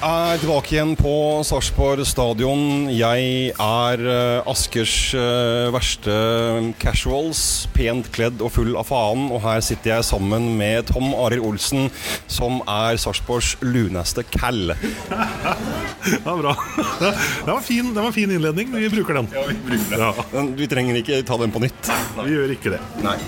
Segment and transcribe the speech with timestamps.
[0.00, 1.10] Vi er tilbake igjen på
[1.44, 2.86] Sarpsborg stadion.
[2.88, 6.14] Jeg er eh, Askers eh, verste
[6.80, 7.42] casuals,
[7.76, 9.26] pent kledd og full av faen.
[9.28, 11.90] Og her sitter jeg sammen med Tom Arild Olsen,
[12.32, 14.72] som er Sarpsborgs luneste cal.
[16.00, 16.54] Ja, bra.
[16.96, 18.70] Det var fin, det var fin innledning.
[18.72, 19.26] Vi bruker den.
[19.36, 20.00] Ja, vi bruker den.
[20.00, 21.90] Ja, Men Vi trenger ikke ta den på nytt.
[22.22, 22.80] vi gjør ikke det.
[23.04, 23.18] Nei,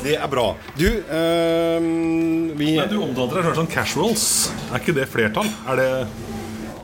[0.00, 0.46] det er bra.
[0.80, 1.84] Du, øh,
[2.56, 4.24] vi Men du omtaler deg selv som casuals.
[4.70, 5.52] Er ikke det flertall?
[5.68, 5.90] Er det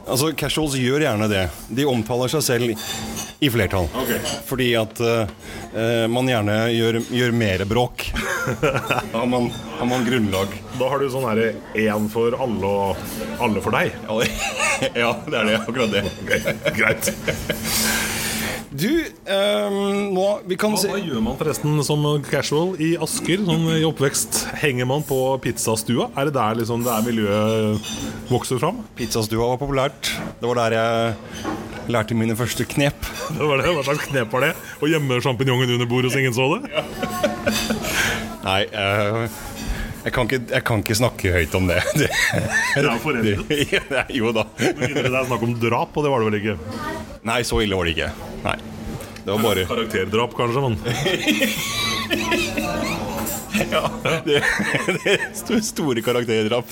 [0.09, 1.45] Altså, casuals gjør gjerne det.
[1.77, 2.73] De omtaler seg selv
[3.45, 3.89] i flertall.
[4.01, 4.13] Ok.
[4.49, 8.07] Fordi at eh, man gjerne gjør, gjør mer bråk.
[9.13, 10.55] har, man, har man grunnlag.
[10.79, 13.93] Da har du sånn herre én for alle og alle for deg.
[14.95, 15.57] Ja, det- er det.
[15.67, 16.05] Akkurat det.
[16.77, 17.09] Greit.
[18.69, 18.91] Du,
[19.25, 19.77] um,
[20.13, 23.85] nå Vi kan Hva, se hva gjør man forresten som casual i Asker, sånn i
[23.89, 24.43] oppvekst?
[24.61, 26.11] Henger man på pizzastua?
[26.19, 27.89] Er det der liksom det er miljøet
[28.29, 28.83] vokser fram?
[28.99, 30.13] Pizzastua var populært.
[30.41, 31.57] Det var der jeg
[31.89, 33.09] lærte mine første knep.
[33.33, 34.53] Det var det, Hva slags knep var det?
[34.85, 36.69] Å gjemme sjampinjongen under bordet så ingen så det?
[38.45, 39.41] Nei, eh,
[40.09, 41.83] jeg, kan ikke, jeg kan ikke snakke høyt om det.
[42.01, 42.09] det,
[42.81, 43.45] er foreldet.
[43.93, 44.45] det jo da.
[44.57, 46.57] Mindre det er snakk om drap, og det var det vel ikke?
[47.29, 48.11] Nei, så ille var det ikke.
[48.47, 48.59] Nei.
[49.19, 50.75] Det var bare Karakterdrap, kanskje, men
[53.69, 53.83] Ja,
[54.25, 54.39] det,
[54.87, 56.71] det er store karakterdrap.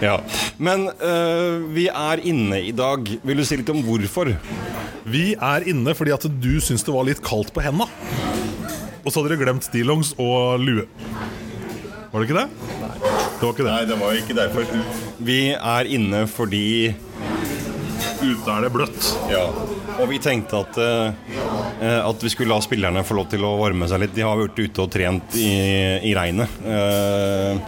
[0.00, 0.16] ja.
[0.56, 3.04] Men uh, vi er inne i dag.
[3.22, 4.32] Vil du si litt om hvorfor?
[5.06, 7.86] Vi er inne fordi at du syns det var litt kaldt på henda.
[9.06, 10.86] Og så hadde dere glemt stillongs og lue.
[12.10, 12.48] Var det ikke det?
[12.82, 12.94] Nei.
[13.36, 13.72] Det var ikke det.
[13.72, 14.70] Nei, det var ikke derfor.
[15.30, 16.66] Vi er inne fordi
[18.16, 19.08] Ute er det bløtt.
[19.28, 19.42] Ja.
[20.00, 23.88] Og vi tenkte at, øh, at vi skulle la spillerne få lov til å varme
[23.90, 24.14] seg litt.
[24.16, 25.50] De har vært ute og trent i,
[26.08, 27.60] i regnet øh,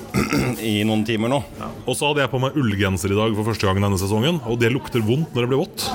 [0.74, 1.40] i noen timer nå.
[1.86, 4.60] Og så hadde jeg på meg ullgenser i dag for første gang denne sesongen, og
[4.60, 5.88] det lukter vondt når det blir vått.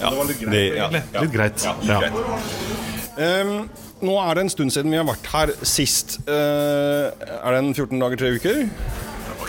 [0.00, 1.04] Ja, det var litt greit, egentlig.
[1.20, 1.68] Litt greit.
[1.68, 3.20] Ja, litt greit.
[3.24, 3.56] Ehm,
[4.04, 6.18] nå er det en stund siden vi har vært her sist.
[6.28, 8.64] Eh, er det en 14 dager, tre uker?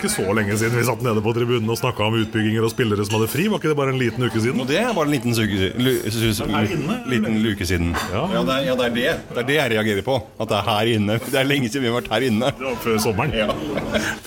[0.06, 3.02] Ikke så lenge siden vi satt nede på tribunen og snakka om utbygginger og spillere
[3.08, 3.48] som hadde fri.
[3.50, 4.60] Var ikke det bare en liten uke siden?
[4.62, 7.90] Og det er bare en liten, suke, lu, su, su, inne, liten luke siden.
[8.14, 8.22] Ja.
[8.36, 9.16] Ja, det er, ja, det er det.
[9.32, 10.20] Det er det jeg reagerer på.
[10.38, 11.18] At det er her inne.
[11.36, 12.52] Det er lenge siden vi har vært her inne.
[12.54, 13.34] Det var før sommeren.
[13.34, 13.50] Ja.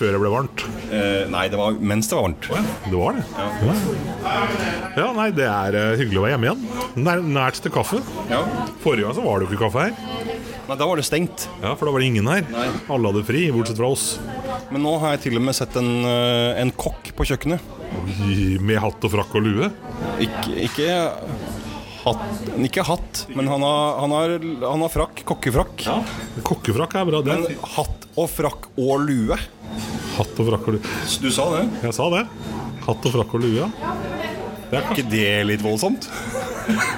[0.01, 0.67] Før det ble varmt.
[0.91, 2.51] Eh, nei, det var mens det var varmt.
[2.89, 3.25] Det var det.
[3.39, 4.43] Ja,
[4.99, 6.67] ja nei, det er eh, hyggelig å være hjemme igjen.
[7.07, 8.03] Nær, nært til kaffe.
[8.33, 8.43] Ja.
[8.83, 10.19] Forrige gang så var det jo ikke kaffe her.
[10.69, 11.47] Nei, da var det stengt.
[11.63, 12.43] Ja, For da var det ingen her.
[12.53, 12.67] Nei.
[12.93, 14.09] Alle hadde fri, bortsett fra oss.
[14.69, 17.61] Men nå har jeg til og med sett en, eh, en kokk på kjøkkenet.
[18.03, 19.71] Oi, Med hatt og frakk og lue.
[20.21, 20.89] Ikke, ikke
[22.05, 22.27] hatt,
[22.69, 24.35] ikke hatt men han har, han har,
[24.67, 25.25] han har frakk.
[25.29, 25.87] Kokkefrakk.
[26.47, 27.23] Kokkefrakk er bra.
[27.25, 29.39] Det Men hatt og frakk og lue.
[30.19, 30.97] hatt og frakk og lue.
[31.23, 31.65] Du sa det?
[31.89, 32.27] Jeg sa det.
[32.89, 33.71] Hatt og frakk og lue.
[34.69, 34.79] Ja.
[34.79, 36.09] Det er ikke det litt voldsomt?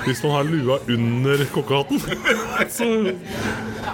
[0.02, 2.00] Hvis man har lua under kokkehatten,
[2.74, 2.88] så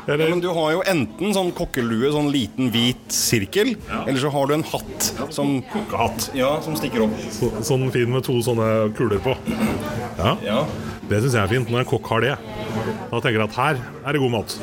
[0.07, 3.75] ja, Men du har jo enten sånn kokkelue, sånn liten hvit sirkel,
[4.07, 6.31] eller så har du en hatt som, kokkehatt.
[6.39, 7.17] ja, som stikker opp.
[7.35, 9.37] Så, sånn fin med to sånne kuler på.
[10.17, 10.61] Ja, Ja.
[11.07, 12.33] Det syns jeg er fint, når en kokk har det.
[13.13, 14.57] Da tenker jeg at her er det god mat.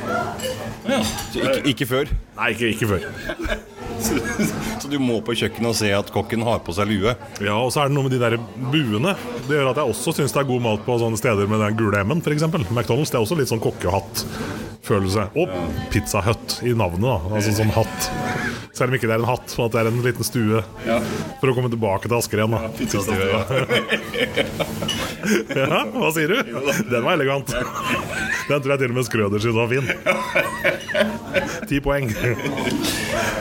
[0.83, 0.97] Ja.
[1.39, 2.11] ikke, ikke før.
[2.35, 3.05] Nei, ikke, ikke før.
[4.83, 7.13] Så du må på kjøkkenet og se at kokken har på seg lue.
[7.39, 8.35] Ja, Og så er det noe med de der
[8.73, 9.13] buene.
[9.47, 11.77] Det gjør at jeg også syns det er god mat på sånne steder med den
[11.79, 12.43] gule M-en, f.eks.
[12.51, 13.13] McDonald's.
[13.13, 15.29] Det er også litt sånn kokkehatt-følelse.
[15.39, 15.47] Og
[15.93, 17.15] Pizza Hut i navnet, da.
[17.31, 18.09] Altså sånn hatt.
[18.73, 20.59] Selv om ikke det er en hatt, men at det er en liten stue.
[21.39, 22.59] For å komme tilbake til Asker igjen, da.
[22.65, 23.41] Ja, Pizzastue, ja.
[25.53, 26.39] Ja, hva sier du?
[26.89, 27.53] Den var elegant.
[27.53, 29.85] Den tror jeg til og med Skrøder syntes var fin.
[31.69, 32.09] Ti poeng.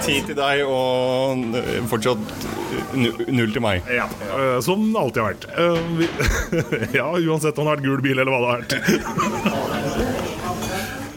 [0.04, 1.31] Ti til deg og
[1.90, 2.34] fortsatt
[2.96, 3.86] null til meg.
[3.92, 4.06] Ja,
[4.36, 5.44] øh, Som det alltid har vært.
[6.98, 8.72] Ja, uansett om det har vært gul bil eller hva det har vært.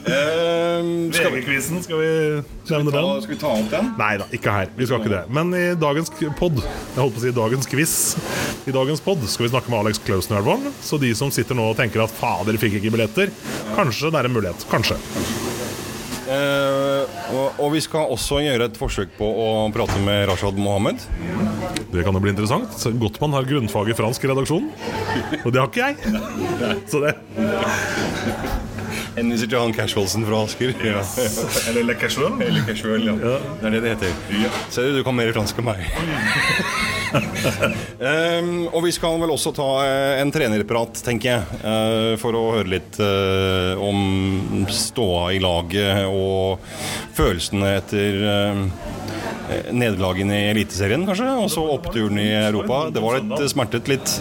[0.06, 2.10] Ehm, skal, vi, skal vi
[2.70, 3.22] nevne ta, den?
[3.24, 3.88] skal vi ta opp den?
[3.98, 4.70] Nei da, ikke her.
[4.78, 5.24] Vi skal ikke det.
[5.34, 7.96] Men i dagens pod, jeg holdt på å si dagens quiz,
[8.70, 10.76] i dagens pod skal vi snakke med Alex Klausen i.
[10.86, 13.34] Så de som sitter nå og tenker at fader, fikk ikke billetter,
[13.74, 14.70] kanskje det er en mulighet.
[14.70, 15.00] Kanskje.
[16.26, 16.65] Eh,
[17.34, 21.02] og, og vi skal også gjøre et forsøk på å prate med Rashad Mohammed.
[21.94, 22.76] Det kan jo bli interessant.
[23.02, 24.70] Gottmann har grunnfag i fransk i redaksjonen.
[25.44, 25.96] Og det har ikke jeg.
[26.92, 27.16] Så det
[29.16, 30.74] Henviser til han Casualsen fra Asker.
[30.86, 31.02] Ja.
[31.70, 32.36] Eller le casual.
[32.44, 33.16] Eller casual, ja.
[33.16, 34.60] Det er det det heter.
[34.70, 35.86] Ser du, du kan mer fransk enn meg.
[37.14, 41.60] um, og vi skal vel også ta eh, en trenerprat, tenker jeg.
[41.64, 46.64] Uh, for å høre litt uh, om ståa i laget og
[47.16, 48.64] følelsene etter uh,
[49.72, 51.30] nederlagene i Eliteserien, kanskje.
[51.42, 52.86] Og så oppturen i Europa.
[52.94, 54.18] Det var litt smertet litt.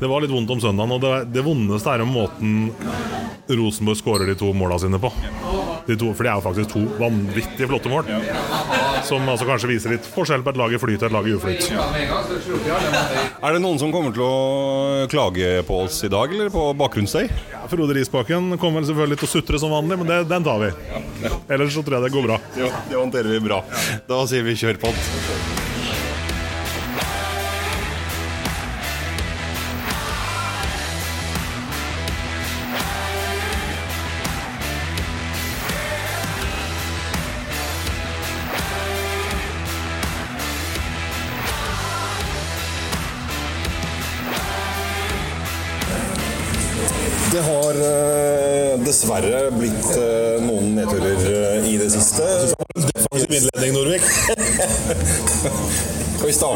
[0.00, 2.70] Det var litt vondt om søndagen, og det, det vondeste er om måten
[3.52, 5.10] Rosenborg skårer de to måla sine på.
[5.86, 8.08] De to, for det er jo faktisk to vanvittig flotte mål.
[9.06, 11.34] Som altså kanskje viser litt forskjell på et lag i flyt og et lag i
[11.36, 11.68] uflyt.
[13.42, 17.26] Er det noen som kommer til å klage på oss i dag, eller på bakgrunnsstøy?
[17.52, 20.62] Ja, Frode Risbakken kommer vel selvfølgelig til å sutre som vanlig, men det, den tar
[20.62, 20.70] vi.
[21.48, 22.38] Ellers så tror jeg det går bra.
[22.58, 23.62] Jo, det håndterer vi bra.
[24.08, 24.94] Da sier vi kjør på.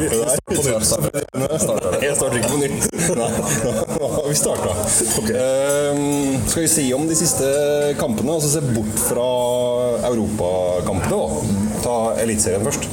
[0.07, 1.21] Skal vi?
[2.07, 2.87] Jeg starter ikke på nytt.
[3.21, 3.31] Nei,
[3.97, 4.75] nå har vi starta.
[5.35, 7.47] Ehm, skal vi si om de siste
[8.01, 9.29] kampene, altså se bort fra
[10.11, 11.25] europakampene, da.
[11.85, 12.89] Ta Eliteserien først.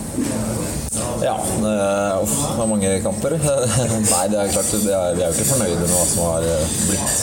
[1.24, 3.38] Ja, det er, uff, det er mange kamper.
[4.14, 6.42] Nei, det er klart, det er, vi er jo ikke fornøyde med hva som har
[6.50, 7.16] eh, blitt.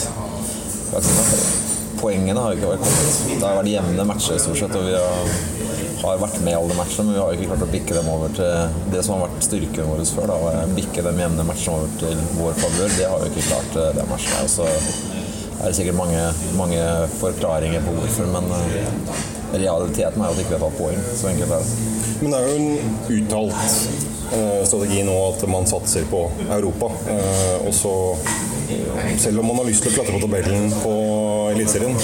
[2.01, 3.19] Poengene har jo ikke vært kommet.
[3.29, 5.35] Det har vært jevne matcher stort sett, og vi har,
[6.01, 8.33] har vært med i alle matchene, men vi har ikke klart å bikke dem over
[8.37, 10.31] til det som har vært styrken vår før.
[10.33, 12.95] Da, bikke dem jevne matchene over til vår favør.
[12.97, 14.37] Det har vi ikke klart det matchet.
[14.39, 14.49] her.
[14.51, 14.67] Så
[15.61, 16.21] er det sikkert mange,
[16.57, 16.81] mange
[17.19, 19.19] forklaringer på hvorfor, men eh,
[19.53, 21.03] realiteten er jo at vi ikke tatt poeng.
[21.17, 21.99] Så enkelt er det.
[22.21, 23.53] Men det er jo en uttalt
[24.37, 26.89] eh, strategi nå at man satser på Europa.
[27.13, 27.93] Eh, og så,
[29.21, 30.93] selv om man har lyst til å klatre på tabellen på
[31.51, 31.97] Eliteserien,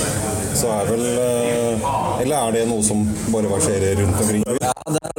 [0.57, 1.89] så er vel eh,
[2.23, 4.45] Eller er det noe som bare verserer rundt omkring?
[4.61, 5.17] Ja, det er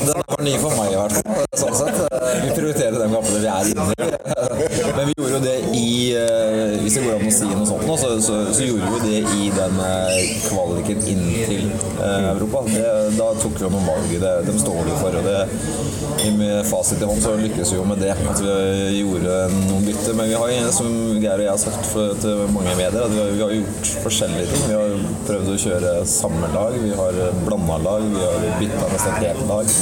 [0.00, 1.44] den var ny for meg i hvert fall.
[1.60, 1.98] Sånn sett.
[2.44, 4.59] Vi prioriterer de kampene vi er inne i.
[5.10, 7.94] Vi gjorde jo det i eh, Hvis det går an å si noe sånt nå,
[7.98, 12.62] så, så, så gjorde vi det i den eh, kvaliken inn til eh, Europa.
[12.68, 12.84] Det,
[13.16, 14.12] da tok vi jo noen valg.
[14.22, 15.18] Det, de står vi for.
[15.18, 15.40] Og det,
[16.38, 18.12] med fasit i hånd så lykkes vi jo med det.
[18.14, 20.14] At vi gjorde noen bytter.
[20.20, 21.90] Men vi har som Geir og jeg har sagt
[22.22, 24.66] til mange medier, at vi har, vi har gjort forskjellige ting.
[24.70, 24.96] Vi har
[25.26, 26.78] prøvd å kjøre samme lag.
[26.78, 28.06] Vi har blanda lag.
[28.14, 29.74] Vi har bytta nesten helt lag.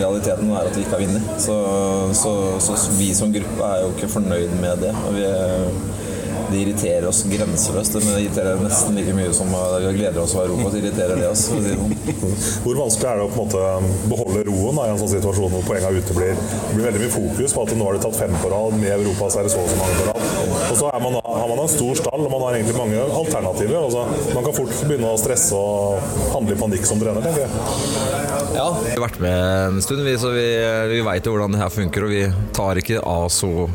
[0.00, 1.32] Realiteten er at vi ikke har vunnet.
[1.44, 1.56] Så,
[2.16, 4.94] så, så, vi som gruppe er jo ikke fornøyd med det.
[5.06, 5.26] Og vi,
[6.50, 7.98] det irriterer oss grenseløst.
[8.00, 10.72] Men det irriterer nesten like mye som vi gleder oss over Europa.
[10.72, 11.46] Så irriterer det oss.
[12.64, 15.54] Hvor vanskelig er det å på en måte beholde roen da, i en sånn situasjon
[15.54, 16.34] hvor poengene uteblir?
[16.40, 18.96] Det blir veldig mye fokus på at nå har de tatt fem på rad, med
[18.96, 20.26] Europa så er det så og så mange på rad.
[20.70, 23.78] Og så man, har man en stor stall, og man har egentlig mange alternativer.
[23.84, 28.29] Altså, man kan fort begynne å stresse og handle i panikk som trener, tenker jeg.
[28.50, 29.36] Ja, vi har vært med
[29.68, 30.46] en stund, vi, så vi,
[30.90, 32.06] vi veit jo hvordan det her funker.
[32.06, 32.24] Og vi
[32.56, 33.68] tar ikke av så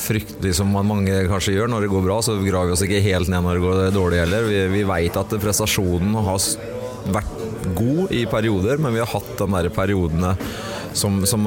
[0.00, 1.68] fryktelig som mange kanskje gjør.
[1.68, 4.22] Når det går bra, så graver vi oss ikke helt ned når det går dårlig
[4.22, 4.48] heller.
[4.48, 6.40] Vi, vi veit at prestasjonen har
[7.12, 10.32] vært god i perioder, men vi har hatt de der periodene
[10.92, 11.46] som, som,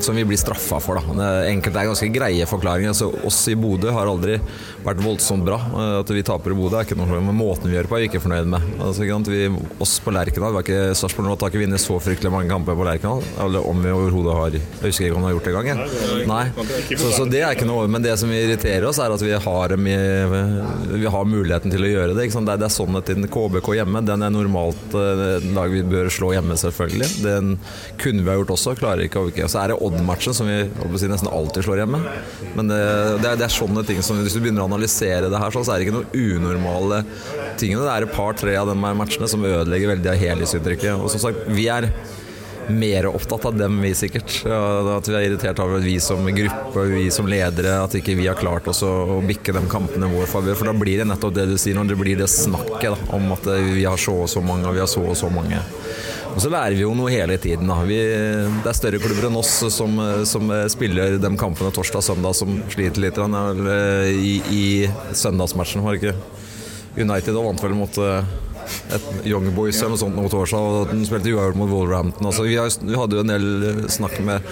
[0.00, 1.00] som, vi blir straffa for.
[1.00, 1.28] Da.
[1.50, 2.92] Enkelte er ganske greie forklaringer.
[2.94, 4.38] Altså, oss i Bodø har aldri
[4.84, 5.60] vært voldsomt bra.
[6.00, 8.10] At vi taper i Bodø er ikke noe men måten vi gjør på er vi
[8.10, 8.66] ikke fornøyd med.
[8.80, 9.42] Altså, vi,
[9.82, 10.58] oss på Lerkendal
[10.96, 13.24] Sarpsborg har ikke vunnet så fryktelig mange kamper på Lerkendal.
[13.44, 15.82] Eller om vi overhodet har Jeg husker ikke om vi har gjort det engang.
[16.30, 16.44] Nei.
[16.96, 19.76] Så, så, det er ikke noe Men det som irriterer oss, er at vi har,
[19.76, 22.18] vi har muligheten til å gjøre det.
[22.20, 26.32] Det er, det er at KBK hjemme, den er normalt en lag vi bør slå
[26.36, 27.10] hjemme, selvfølgelig.
[27.24, 27.54] Den
[28.00, 28.76] kunne vi ha gjort også.
[28.78, 30.58] Klarer ikke å Så er det Odd-matchen som vi
[31.00, 32.00] si, nesten alltid slår hjemme.
[32.56, 32.80] Men det,
[33.22, 35.64] det, er, det, er, sånne ting som Hvis du begynner å analysere det her, så
[35.66, 37.02] er det ikke noen unormale
[37.60, 37.76] ting.
[37.76, 40.96] Det er et par-tre av de matchene som ødelegger veldig av helhetsinntrykket.
[40.98, 41.90] Og som sagt, vi er
[42.70, 44.46] mer opptatt av dem, vi sikkert.
[44.46, 48.38] At vi er irritert over vi som gruppe, vi som ledere, at ikke vi har
[48.38, 50.58] klart oss å bikke de kampene i vår favør.
[50.58, 53.32] For da blir det nettopp det du sier, når det blir det snakket da, om
[53.36, 55.60] at vi har så og så mange, og vi har så og så mange.
[56.30, 57.70] Og så lærer vi jo noe hele tiden.
[57.88, 57.96] Vi,
[58.62, 59.96] det er større klubber enn oss som,
[60.28, 63.18] som spiller de kampene torsdag og søndag som sliter litt
[64.14, 64.66] i, i
[65.16, 66.38] søndagsmatchen, var det ikke?
[67.00, 67.98] United og vant vel mot
[68.90, 72.28] et Young Boys eller noe sånt noe torsdag, og den spilte uavgjort mot Wolverhampton.
[72.30, 74.46] Altså, vi, har, vi, hadde jo en del snakk med,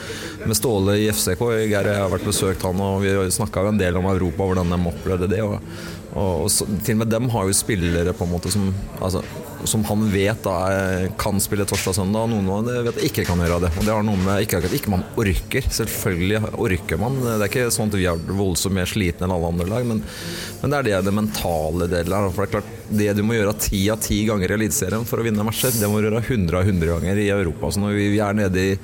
[0.44, 1.44] med Ståle i FCK.
[1.70, 4.80] Geir jeg har vært besøkt han, og vi snakka en del om Europa, hvordan de
[4.92, 5.42] opplevde det.
[5.44, 5.58] Og,
[6.14, 9.23] og, og til og med dem har jo spillere på en måte som altså,
[9.65, 10.57] som han vet da
[11.19, 13.73] kan spille torsdag og noen av dem vet ikke kan gjøre det.
[13.79, 15.69] Og det har noe med ikke at ikke man orker.
[15.79, 17.19] Selvfølgelig orker man.
[17.25, 20.03] Det er ikke sånn at vi er voldsomt mer slitne enn alle andre lag, men,
[20.62, 22.33] men det er det, det mentale delen her.
[22.35, 25.21] For det er klart, det du må gjøre ti av ti ganger i Eliteserien for
[25.21, 27.73] å vinne matcher, det må du gjøre hundre av hundre ganger i Europa.
[27.73, 28.77] Så når vi er nede i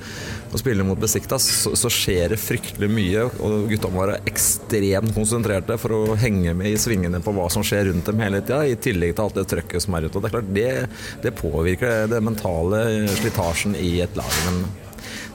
[0.55, 3.25] og spiller mot Besiktas, så, så, skjer det fryktelig mye.
[3.43, 7.65] Og gutta må være ekstremt konsentrerte for å henge med i svingene på hva som
[7.65, 10.15] skjer rundt dem hele tida, i tillegg til alt det trøkket som er ute.
[10.15, 10.64] Og det er klart, det,
[11.23, 12.81] det påvirker det mentale
[13.19, 14.41] slitasjen i et lag.
[14.47, 14.65] Men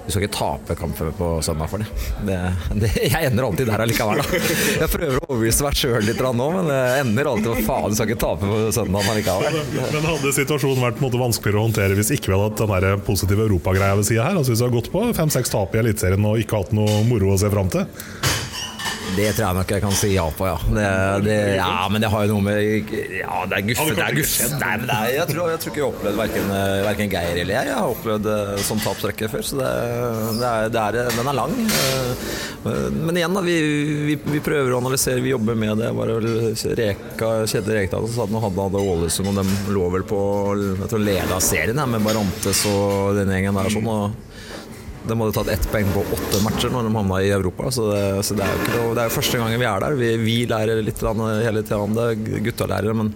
[0.01, 1.87] du skal ikke tape kampen på søndag for det.
[2.27, 2.39] det,
[2.83, 4.41] det jeg ender alltid der allikevel, da.
[4.81, 7.99] Jeg prøver å overbevise meg sjøl litt nå, men jeg ender alltid med faen, du
[7.99, 9.61] skal ikke tape på søndag allikevel.
[9.77, 13.47] Men hadde situasjonen vært måte, vanskeligere å håndtere hvis ikke vi hadde hatt den positive
[13.47, 14.41] europagreia ved sida her?
[14.41, 17.35] Altså Hvis vi hadde gått på fem-seks tap i Eliteserien og ikke hatt noe moro
[17.37, 17.87] å se fram til?
[19.17, 20.57] Det tror jeg nok jeg kan si ja på, ja.
[20.71, 20.87] Det,
[21.27, 23.87] det, ja men det har jo noe med Ja, det er guffe.
[23.97, 24.49] Det er guffe.
[24.61, 26.53] Nei, men er, jeg, tror, jeg tror ikke jeg har opplevd verken,
[26.87, 27.71] verken Geir eller jeg.
[27.71, 28.31] Jeg har opplevd
[28.69, 29.73] sånn tapstrekke før, så det,
[30.41, 31.57] det er, er, den er lang.
[32.65, 33.45] Men igjen, da.
[33.45, 33.57] Vi,
[34.11, 35.93] vi, vi, prøver å analysere, vi jobber med det.
[35.97, 40.21] Bare Reka, Kjetil Rekdal sa at nå hadde han Ålesund, og de lå vel på
[40.81, 43.73] jeg tror leda serien her med Barantes og den gjengen der.
[43.73, 44.30] sånn og
[45.09, 47.71] de hadde tatt ett poeng på åtte matcher når de havna i Europa.
[47.73, 49.97] Så det, så det er jo ikke det er første gangen vi er der.
[50.01, 52.11] Vi, vi lærer litt hele tida
[52.45, 52.97] gutta lærer.
[52.97, 53.15] Men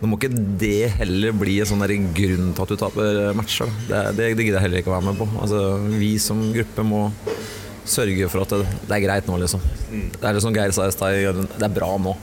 [0.00, 1.84] nå må ikke det heller bli en sånn
[2.16, 3.72] grunn til at du taper matcher.
[3.88, 5.28] Det, det, det gidder jeg heller ikke å være med på.
[5.42, 5.62] Altså,
[5.98, 7.06] vi som gruppe må
[7.86, 9.62] sørge for at det, det er greit nå, liksom.
[9.90, 12.14] Det er litt som Geir sa i stad, det er bra nå.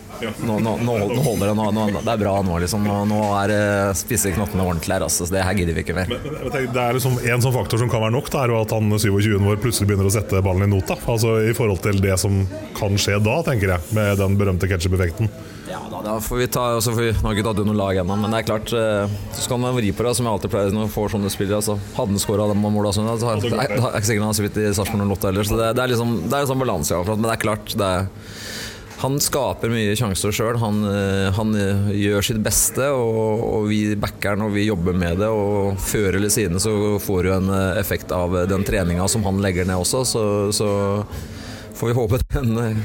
[0.43, 1.55] Nå, nå, nå, holder det.
[1.57, 2.87] Nå, det er bra nå, liksom.
[3.09, 3.61] Nå, er det
[3.99, 5.05] spisser knottene ordentlig her.
[5.07, 5.27] Altså.
[5.31, 6.11] Det her gidder vi ikke mer.
[6.11, 8.61] Men, men, det er liksom En sånn faktor som kan være nok, det er jo
[8.61, 10.97] at han 27-en vår plutselig begynner å sette ballen i nota.
[11.09, 12.43] Altså I forhold til det som
[12.77, 15.31] kan skje da, tenker jeg, med den berømte ketsjup-effekten.
[15.73, 18.17] Ja, da, da, får vi ta får vi, Nå har ikke tatt noe lag ennå,
[18.19, 20.75] men det er klart eh, Så skal man vri på det, som jeg alltid pleier
[20.75, 21.61] når man får sånne spillere.
[21.61, 24.67] Altså, hadde han skåra de måla, så det er ikke sikkert han har spilt i
[24.75, 25.49] Sarpsborg 08 heller.
[25.49, 27.73] Så det, det, er liksom Det er en sånn balanse, ja, men det er klart
[27.79, 28.11] det er
[29.03, 30.57] han skaper mye sjanser sjøl.
[30.61, 34.95] Han, eh, han, eh, gjør sitt beste, og, og vi backer han og vi jobber
[34.95, 35.27] med det.
[35.27, 39.67] Og før eller siden så får du en effekt av den treninga som han legger
[39.67, 40.69] ned også, så, så
[41.75, 42.83] får vi håpe den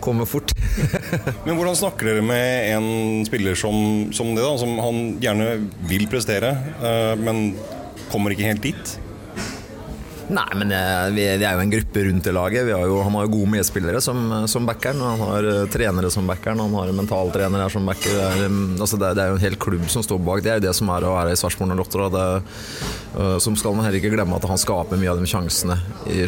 [0.00, 0.54] kommer fort.
[1.46, 2.88] Men hvordan snakker dere med en
[3.28, 5.52] spiller som, som det, da, som han gjerne
[5.90, 6.54] vil prestere,
[7.20, 7.50] men
[8.08, 8.94] kommer ikke helt dit?
[10.30, 12.68] Nei, men eh, vi, vi, er jo en gruppe rundt det laget.
[12.70, 14.20] Har jo, han har jo gode medspillere som,
[14.50, 15.02] som backeren.
[15.02, 18.14] Han har uh, trenere som backeren, han har mentaltrenere som backer.
[18.14, 20.44] Det er, um, altså det, det er, jo en hel klubb som står bak.
[20.46, 22.06] Det er jo det som er å være i Sarpsborg og Lotter.
[23.16, 25.80] Uh, som skal man heller ikke glemme at han skaper mye av de sjansene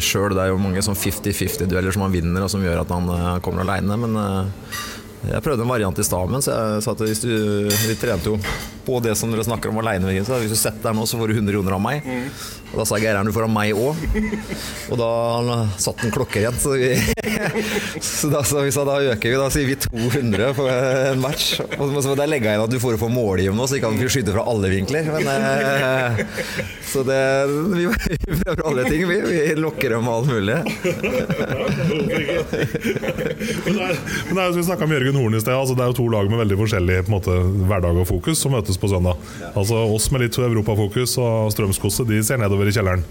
[0.03, 0.35] sjøl.
[0.35, 3.39] Det er jo mange sånn 50-50-dueller som han vinner, og som gjør at han uh,
[3.45, 4.01] kommer aleine.
[4.03, 4.19] Men
[5.29, 7.35] jeg prøvde en variant i stad, så jeg sa at hvis du,
[7.87, 8.39] vi trente jo
[8.85, 10.11] på det som dere snakker om aleine.
[10.13, 12.07] Hvis du setter deg nå, så får du 100 kroner av meg.
[12.73, 14.05] Og da sa Geir du får av meg òg.
[14.91, 16.73] Og da satt en klokke igjen, så,
[18.09, 19.37] så da sa vi da øker vi.
[19.39, 21.53] Da sier vi 200 for en match.
[21.77, 24.01] Og så må jeg legge inn at du får det for nå, så ikke han
[24.01, 25.11] får skyte fra alle vinkler.
[25.13, 26.25] Men, eh,
[26.93, 27.87] så det, vi,
[28.43, 29.17] prøver alle ting, vi.
[29.25, 30.57] Vi lokker dem med alt mulig.
[33.65, 33.97] men det er,
[34.29, 35.55] men vi snakka med Jørgen Horn i sted.
[35.57, 37.33] Altså, det er jo to lag med veldig forskjellig måte,
[37.65, 39.17] hverdag og fokus som møtes på søndag.
[39.53, 43.05] Altså Oss med litt europafokus og Strømsgodset ser nedover i kjelleren.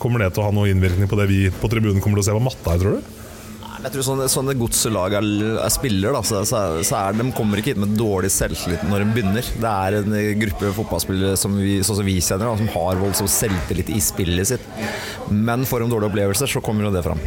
[0.00, 2.28] Kommer det til å ha noen innvirkning på det vi på tribunen kommer til å
[2.30, 3.19] se på matta her, tror du?
[3.80, 5.26] Jeg tror sånne, sånne godslag er,
[5.62, 9.14] er spiller, da, så, så, er, de kommer ikke hit med dårlig selvtillit når de
[9.14, 9.46] begynner.
[9.62, 13.30] Det er en gruppe fotballspillere som vi, sånn som vi kjenner, da, som har voldsom
[13.30, 14.66] selvtillit i spillet sitt.
[15.32, 17.22] Men får de dårlige opplevelser, så kommer jo det fram.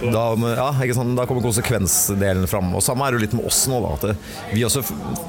[0.00, 2.72] Da, ja, da kommer konsekvensdelen fram.
[2.78, 3.82] Og Samme er det litt med oss nå.
[3.84, 4.84] Da, at vi også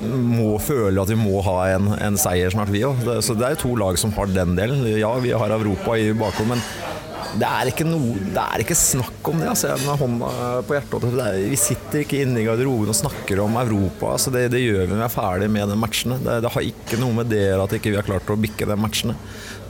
[0.08, 3.04] må føle at vi må ha en, en seier snart, vi òg.
[3.26, 4.88] Så det er jo to lag som har den delen.
[4.96, 7.10] Ja, vi har Europa i bakgrunnen, men
[7.40, 9.50] det er noe Det er ikke snakk om det.
[9.52, 10.32] Altså, med hånda
[10.68, 11.08] på hjertet.
[11.12, 14.16] Er, vi sitter ikke inne i garderoben og snakker om Europa.
[14.16, 16.20] Altså, det, det, gjør vi når vi er ferdig med de matchene.
[16.22, 18.68] Det, det, har ikke noe med det at ikke vi ikke har klart å bikke
[18.70, 19.16] de matchene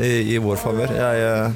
[0.01, 0.93] i, i vår favør.
[0.95, 1.53] Jeg,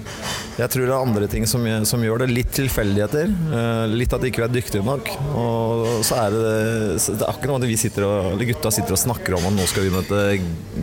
[0.60, 2.30] jeg, tror det er andre ting som, som, gjør det.
[2.36, 3.32] Litt tilfeldigheter.
[3.60, 5.12] Eh, litt at ikke vi er dyktige nok.
[5.34, 6.54] Og så er det
[7.02, 9.56] så Det er ikke noe at vi sitter og, gutta sitter og snakker om at
[9.56, 10.22] nå skal vi møte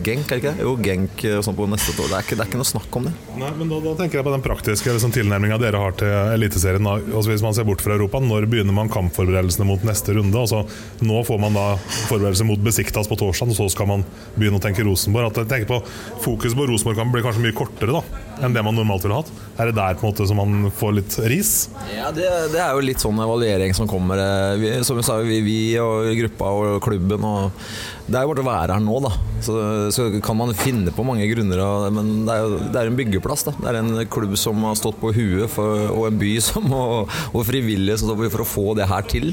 [0.03, 0.65] Genk, er det ikke det?
[0.65, 2.11] Jo, Genk eh, sånn på neste år.
[2.11, 3.13] Det er ikke, det er ikke noe snakk om det.
[3.39, 6.89] Nei, men da, da tenker jeg på den praktiske liksom, tilnærminga dere har til Eliteserien.
[6.89, 10.39] Altså, hvis man ser bort fra Europa, når begynner man kampforberedelsene mot neste runde?
[10.39, 10.63] Altså,
[11.05, 11.67] nå får man da
[12.09, 14.05] forberedelser mot Besiktas på torsdag, og så skal man
[14.35, 15.31] begynne å tenke Rosenborg.
[15.31, 15.81] At tenker på
[16.23, 18.03] Fokus på Rosenborg-kampen blir kanskje mye kortere da
[18.43, 19.31] enn det man normalt ville hatt.
[19.61, 21.53] Er det der på en måte som man får litt ris?
[21.93, 24.19] Ja, det, det, er jo litt sånn evaluering som kommer.
[24.19, 27.27] Eh, vi, som vi sa, vi, vi og gruppa og klubben.
[27.29, 29.11] Og det er jo bare å være her nå, da.
[29.43, 29.53] Så,
[29.95, 31.61] så kan man finne på mange grunner.
[31.95, 33.45] Men det er jo det er en byggeplass.
[33.47, 36.67] da Det er en klubb som har stått på huet, for, og en by som,
[36.81, 39.31] og, og frivillige som står for å få det her til.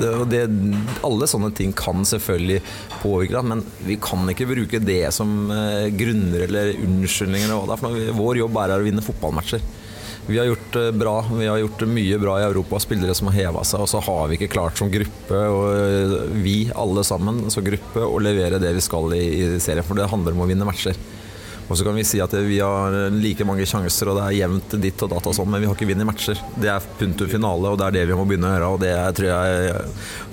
[0.00, 0.42] Det, det,
[1.06, 2.62] alle sånne ting kan selvfølgelig
[3.02, 8.12] påvirke, men vi kan ikke bruke det som eh, grunner eller unnskyldninger.
[8.16, 9.64] Vår jobb er å vinne fotballmatcher.
[10.26, 11.24] Vi har gjort det bra.
[11.38, 12.80] Vi har gjort mye bra i Europa.
[12.82, 13.84] Spillere som har heva seg.
[13.84, 18.02] Og så har vi ikke klart som gruppe, og eh, vi alle sammen som gruppe,
[18.02, 19.86] å levere det vi skal i, i serien.
[19.86, 20.98] For det handler om å vinne matcher.
[21.66, 24.76] Og så kan vi si at vi har like mange sjanser og det er jevnt
[24.82, 26.42] ditt og datt og sånn, men vi har ikke vunnet matcher.
[26.54, 28.72] Det er punktum finale, og det er det vi må begynne å gjøre.
[28.76, 29.80] Og det tror jeg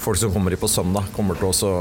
[0.03, 1.73] folk som kommer hit på søndag, kommer til å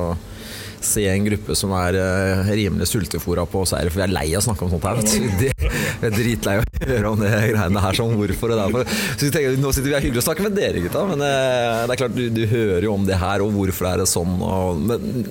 [0.83, 3.93] se en gruppe som er uh, rimelig sultefòra på seier.
[3.93, 5.03] For vi er lei av å snakke om sånt her.
[5.03, 5.69] Vet du.
[6.03, 8.93] Vi er dritlei av høre om det greiene her, sånn hvorfor og derfor.
[9.15, 11.85] Så jeg tenker, Nå sitter vi her hyggelig og snakker med dere, gutta, men eh,
[11.87, 14.37] det er klart du, du, hører jo om det her, og hvorfor er det sånn.
[14.43, 15.25] Og, men,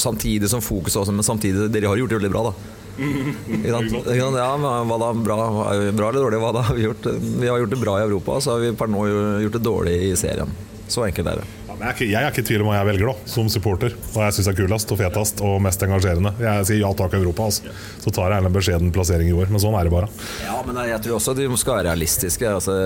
[0.00, 2.76] samtidig som fokus også, men samtidig Dere har gjort det veldig bra, da.
[3.00, 3.80] Ja,
[4.56, 5.12] hva da?
[5.16, 5.36] Bra,
[5.96, 6.40] bra eller dårlig?
[6.42, 6.64] Hva da?
[6.74, 9.06] Vi, gjort, vi har gjort det bra i Europa, så har vi per nå
[9.44, 10.52] gjort det dårlig i serien.
[10.90, 11.59] Så enkelt er det.
[11.80, 13.94] Jeg er, ikke, jeg er ikke i tvil om hva jeg velger da, som supporter.
[14.12, 16.34] Hva jeg syns er kulest og fetest og mest engasjerende.
[16.44, 17.72] Jeg sier ja takk Europa, altså.
[18.04, 19.48] så tar jeg en beskjeden plassering i år.
[19.48, 20.10] Men sånn er det bare.
[20.44, 22.52] Ja, men jeg tror også de skal være realistiske.
[22.58, 22.76] Altså,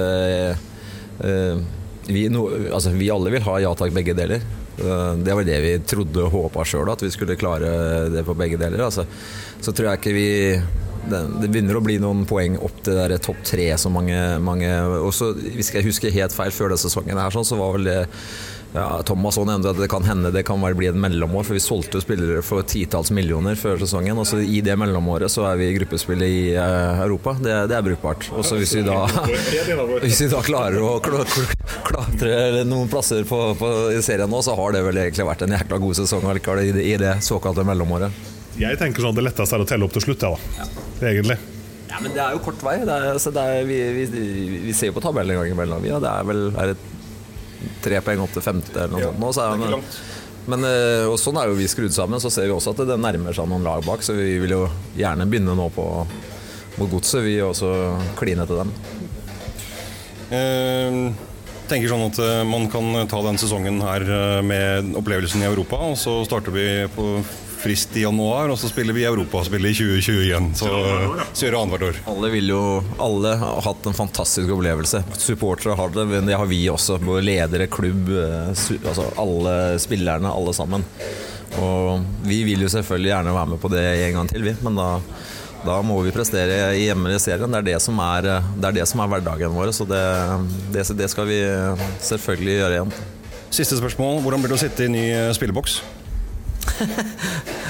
[1.27, 1.59] øh,
[2.07, 4.47] vi, no, altså, vi, alle vil ha ja takk begge deler.
[4.79, 7.75] Det var det vi trodde og håpa sjøl, at vi skulle klare
[8.15, 8.87] det på begge deler.
[8.87, 9.09] Altså.
[9.59, 10.31] Så tror jeg ikke vi
[11.05, 13.69] det, det, begynner å bli noen poeng opp til det topp tre.
[13.81, 14.71] Så mange, mange
[15.03, 18.01] også, Hvis jeg husker helt feil før denne sesongen, her, sånn, så var vel det
[18.75, 21.63] ja, Thomas også nevnte at det kan hende det kan bli et mellomår, for vi
[21.63, 24.19] solgte spillere for titalls millioner før sesongen.
[24.19, 27.37] og så I det mellomåret så er vi i gruppespillet i uh, Europa.
[27.39, 28.27] Det, det, er brukbart.
[28.35, 34.31] Og så hvis, hvis, vi da klarer å klatre noen plasser på, på, i serien
[34.31, 37.15] nå, så har det vel egentlig vært en jækla god sesong i det, i det
[37.23, 38.27] såkalte mellomåret.
[38.59, 40.67] Jeg tenker sånn at det letteste er å telle opp til slutt, ja, da.
[41.13, 41.39] Egentlig.
[41.93, 42.81] Ja, men det er jo kort vei.
[42.83, 44.27] Er, altså, er, vi, vi,
[44.67, 45.87] vi, ser jo på tabellen en gang imellom.
[45.87, 46.91] Ja, det er vel er et
[47.85, 49.23] tre poeng opp til femte eller noe ja, sånt.
[49.23, 49.89] Nå, så er han,
[50.45, 52.21] men eh, og sånn er jo vi skrudd sammen.
[52.21, 54.63] Så ser vi også at det nærmer seg noen lag bak, så vi vil jo
[54.99, 55.89] gjerne begynne nå på
[56.75, 57.71] på godset, vi også
[58.19, 58.73] kline til dem.
[60.35, 60.97] Eh,
[61.71, 65.79] tenker sånn at eh, man kan ta den sesongen her eh, med opplevelsen i Europa,
[65.93, 67.09] og så starter vi på
[67.65, 70.51] frist i januar, og så spiller vi Europaspill i 2020 igjen.
[70.59, 70.69] Så,
[71.33, 72.01] så gjør det annethvert år.
[72.13, 72.63] Alle vil jo
[73.03, 75.01] Alle har hatt en fantastisk opplevelse.
[75.17, 76.99] Supportere har det, men det har vi også.
[77.03, 78.51] Både ledere, klubb, eh,
[78.85, 80.85] altså alle spillerne, alle sammen.
[81.63, 84.55] Og vi vil jo selvfølgelig gjerne være med på det en gang til, vi.
[84.67, 84.89] Men da,
[85.65, 87.49] da må vi prestere i hjemme i serien.
[87.49, 89.73] Det er det som er, det er, det som er hverdagen vår.
[89.77, 90.05] Så det,
[90.75, 91.41] det, det skal vi
[92.13, 92.97] selvfølgelig gjøre igjen.
[93.55, 94.21] Siste spørsmål.
[94.25, 95.81] Hvordan blir det å sitte i ny spilleboks?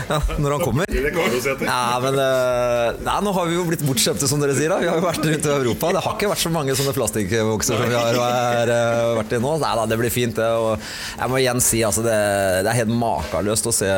[0.09, 0.91] Ja, når han kommer.
[0.91, 4.73] Ja, men uh, nei, Nå har vi jo blitt bortskjemte, som dere sier.
[4.73, 4.81] Da.
[4.83, 5.93] Vi har jo vært rundt i Europa.
[5.97, 9.57] Det har ikke vært så mange sånne plastikkbokser som vi har uh, vært i nå.
[9.63, 10.37] Nei da, det blir fint.
[10.39, 10.51] Det.
[10.61, 10.87] Og
[11.21, 12.19] jeg må igjen si altså, det,
[12.65, 13.91] det, er helt makeløst å se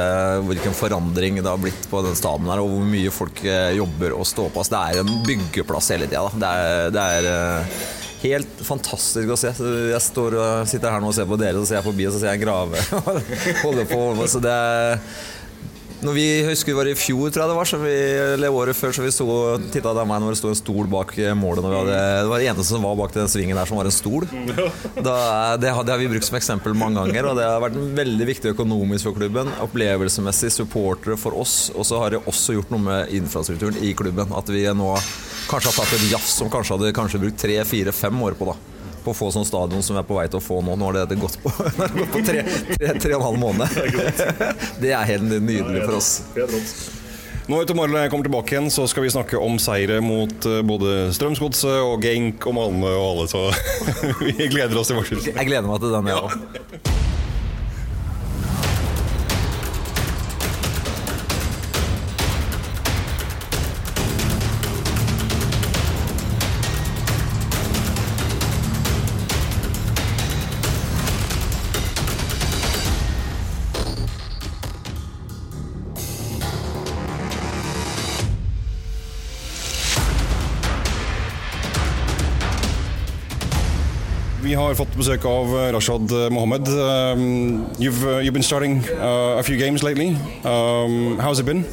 [0.47, 4.17] hvilken forandring det har blitt på den staden her, og hvor mye folk eh, jobber
[4.17, 4.63] og står på.
[4.63, 6.27] Altså, det er en byggeplass hele tida.
[6.37, 7.31] Det er, det er
[8.27, 9.55] helt fantastisk å se.
[9.93, 12.15] Jeg står og sitter her nå og ser på dere, så ser jeg forbi og
[12.15, 12.85] så ser jeg en grave.
[13.65, 14.61] Holder på så det
[16.05, 17.93] når vi husker det var i fjor, tror jeg det var, vi,
[18.35, 19.27] eller året før, så vi så
[19.73, 21.65] titta der meg når det sto en stol bak målet.
[21.65, 24.27] Hadde, det var det eneste som var bak den svingen der som var en stol.
[25.01, 25.17] Da,
[25.61, 29.09] det, har vi brukt som eksempel mange ganger, og det har vært veldig viktig økonomisk
[29.09, 29.49] for klubben.
[29.65, 34.37] Opplevelsesmessig, supportere for oss, og så har det også gjort noe med infrastrukturen i klubben.
[34.37, 34.93] At vi nå
[35.51, 38.51] kanskje har tatt et jafs som kanskje hadde kanskje brukt tre, fire, fem år på.
[38.53, 40.75] da på å få sånn stadion som vi er på vei til å få nå.
[40.75, 41.53] Nå har det gått på,
[42.01, 43.69] gått på tre, tre, tre, og en halv måned.
[44.83, 46.13] Det er helt nydelig for oss.
[47.47, 51.13] Nå etter morgenen kommer tilbake igjen, så skal vi snakke om seire mot eh, både
[51.15, 53.47] Strømsgodset og Genk og Malmö og alle, så
[54.27, 55.39] vi gleder oss til fortsettelsen.
[55.39, 56.27] Jeg gleder meg til den, jeg ja.
[56.27, 56.96] òg.
[84.67, 86.69] Har fått besøk av eh, Rashad eh, Mohammed.
[86.69, 90.17] Um, you've, uh, you've been starting uh, a few games lately.
[90.45, 91.65] Um, how's it been?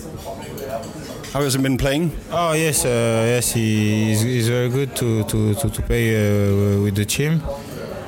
[1.34, 2.12] How has it been playing?
[2.32, 6.84] Oh yes, uh, yes, he is he's very good to to, to, to play uh,
[6.84, 7.41] with the team,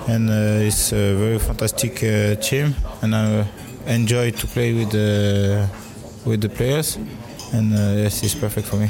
[0.08, 3.48] and uh, it's a very fantastic uh, team, and I
[3.88, 5.68] enjoy to play with the
[6.26, 6.98] with the players,
[7.54, 8.90] and uh, yes, it's perfect for me.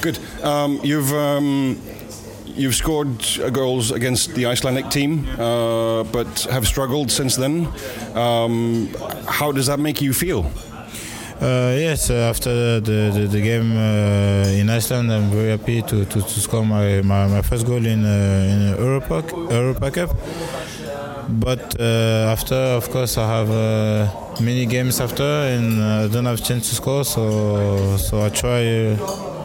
[0.00, 0.18] Good.
[0.42, 1.76] Um, you've um,
[2.56, 3.08] you've scored
[3.38, 7.68] uh, goals against the Icelandic team, uh, but have struggled since then.
[8.14, 8.88] Um,
[9.26, 10.50] how does that make you feel?
[11.40, 16.04] Uh, yes, uh, after the, the, the game uh, in Iceland, I'm very happy to,
[16.04, 20.10] to, to score my, my, my first goal in uh, in Europa Europa Cup.
[21.30, 26.68] But uh, after, of course, I have many games after, and I don't have chance
[26.68, 27.04] to score.
[27.04, 28.62] So so I try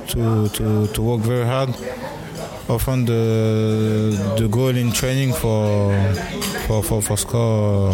[0.08, 1.70] to, to to work very hard.
[2.68, 5.94] Often the the goal in training for
[6.68, 7.94] for for, for score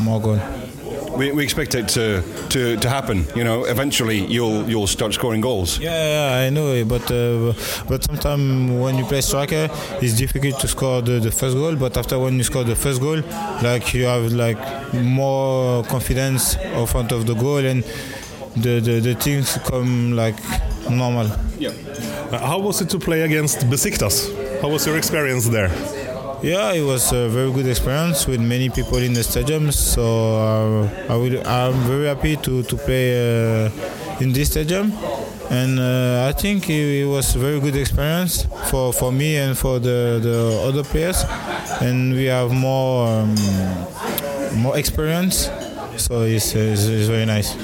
[0.00, 0.40] more goal.
[1.16, 3.24] We, we expect it to, to, to happen.
[3.34, 5.78] You know, eventually you'll you'll start scoring goals.
[5.78, 7.54] Yeah, yeah, I know it, but uh,
[7.88, 9.70] but sometimes when you play striker,
[10.02, 11.74] it's difficult to score the, the first goal.
[11.76, 13.22] But after when you score the first goal,
[13.62, 14.58] like you have like
[14.94, 17.82] more confidence in front of the goal, and
[18.56, 20.36] the the, the things come like
[20.90, 21.28] normal.
[21.58, 21.70] Yeah.
[22.30, 24.30] Uh, how was it to play against Besiktas?
[24.60, 25.70] How was your experience there?
[26.42, 29.72] Yeah, it was a very good experience with many people in the stadium.
[29.72, 30.02] So
[30.36, 33.70] uh, I will, I'm very happy to to play uh,
[34.20, 34.92] in this stadium,
[35.50, 39.56] and uh, I think it, it was a very good experience for, for me and
[39.56, 41.24] for the, the other players,
[41.80, 43.34] and we have more um,
[44.56, 45.50] more experience.
[45.96, 47.56] So it's, it's, it's very nice.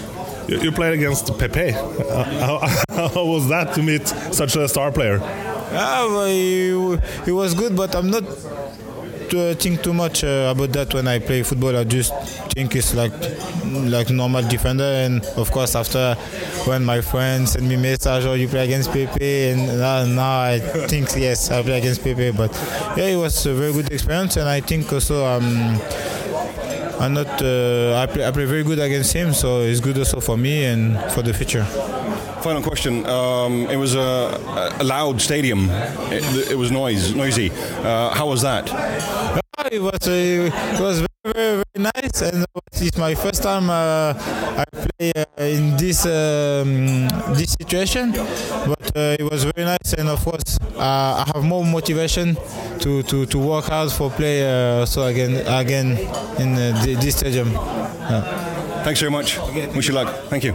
[0.48, 1.70] You, played against Pepe.
[1.70, 2.24] Uh,
[2.88, 5.18] how, how was that to meet such a star player?
[5.18, 8.24] Yeah, well, it, it was good, but I'm not
[9.32, 11.74] to think too much uh, about that when I play football.
[11.74, 12.12] I just
[12.52, 13.12] think it's like
[13.64, 16.14] like normal defender, and of course after
[16.66, 20.58] when my friends send me message or you play against Pepe, and now, now I
[20.86, 22.32] think yes I play against Pepe.
[22.32, 22.52] But
[22.96, 25.80] yeah, it was a very good experience, and I think also um,
[27.02, 30.20] I'm not uh, I play I play very good against him, so it's good also
[30.20, 31.64] for me and for the future.
[32.44, 33.04] Final question.
[33.06, 35.68] Um, it was a, a loud stadium.
[36.12, 37.50] It, it was noise, noisy.
[37.50, 38.70] Uh, how was that?
[39.72, 41.04] It was uh, it was
[41.76, 48.12] nice, and it's my first time uh, I play uh, in this um, this situation.
[48.12, 52.36] But uh, it was very nice, and of course uh, I have more motivation
[52.80, 55.98] to, to, to work hard for play uh, so again again
[56.38, 57.52] in uh, this stadium.
[57.52, 58.82] Yeah.
[58.84, 59.38] Thanks very much.
[59.74, 60.08] Wish you luck.
[60.28, 60.54] Thank you.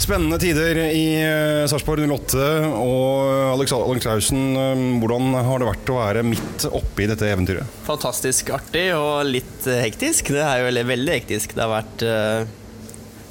[0.00, 4.46] Spennende tider i eh, Sarpsborg 08 og Alex Alex Klausen.
[4.56, 7.68] eh, Hvordan har det vært å være midt oppi dette eventyret?
[7.86, 10.32] Fantastisk artig og litt eh, hektisk.
[10.32, 11.52] Det er jo veldig, veldig hektisk.
[11.54, 12.56] Det har vært eh,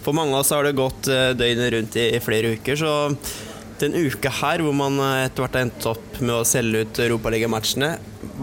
[0.05, 2.93] For mange av oss har det gått eh, døgnet rundt i, i flere uker, så
[3.79, 7.01] den uka her hvor man eh, etter hvert har endt opp med å selge ut
[7.09, 7.93] Europaligamatchene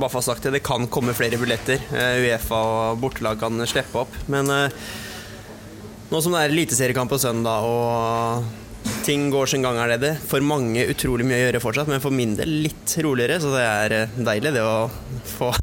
[0.00, 1.78] Bare for å ha sagt det, det kan komme flere billetter.
[1.94, 2.58] Eh, Uefa
[2.90, 4.14] og bortelag kan slippe opp.
[4.32, 4.86] Men eh,
[6.10, 8.46] nå som det er eliteseriekamp på søndag og
[9.06, 12.34] ting går sin gang nede, for mange utrolig mye å gjøre fortsatt, men for min
[12.38, 14.78] del litt roligere, så det er eh, deilig det å
[15.36, 15.52] få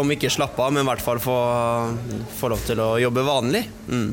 [0.00, 1.36] Om ikke slappe av, men i hvert fall få,
[2.40, 3.60] få lov til å jobbe vanlig.
[3.86, 4.08] Mm.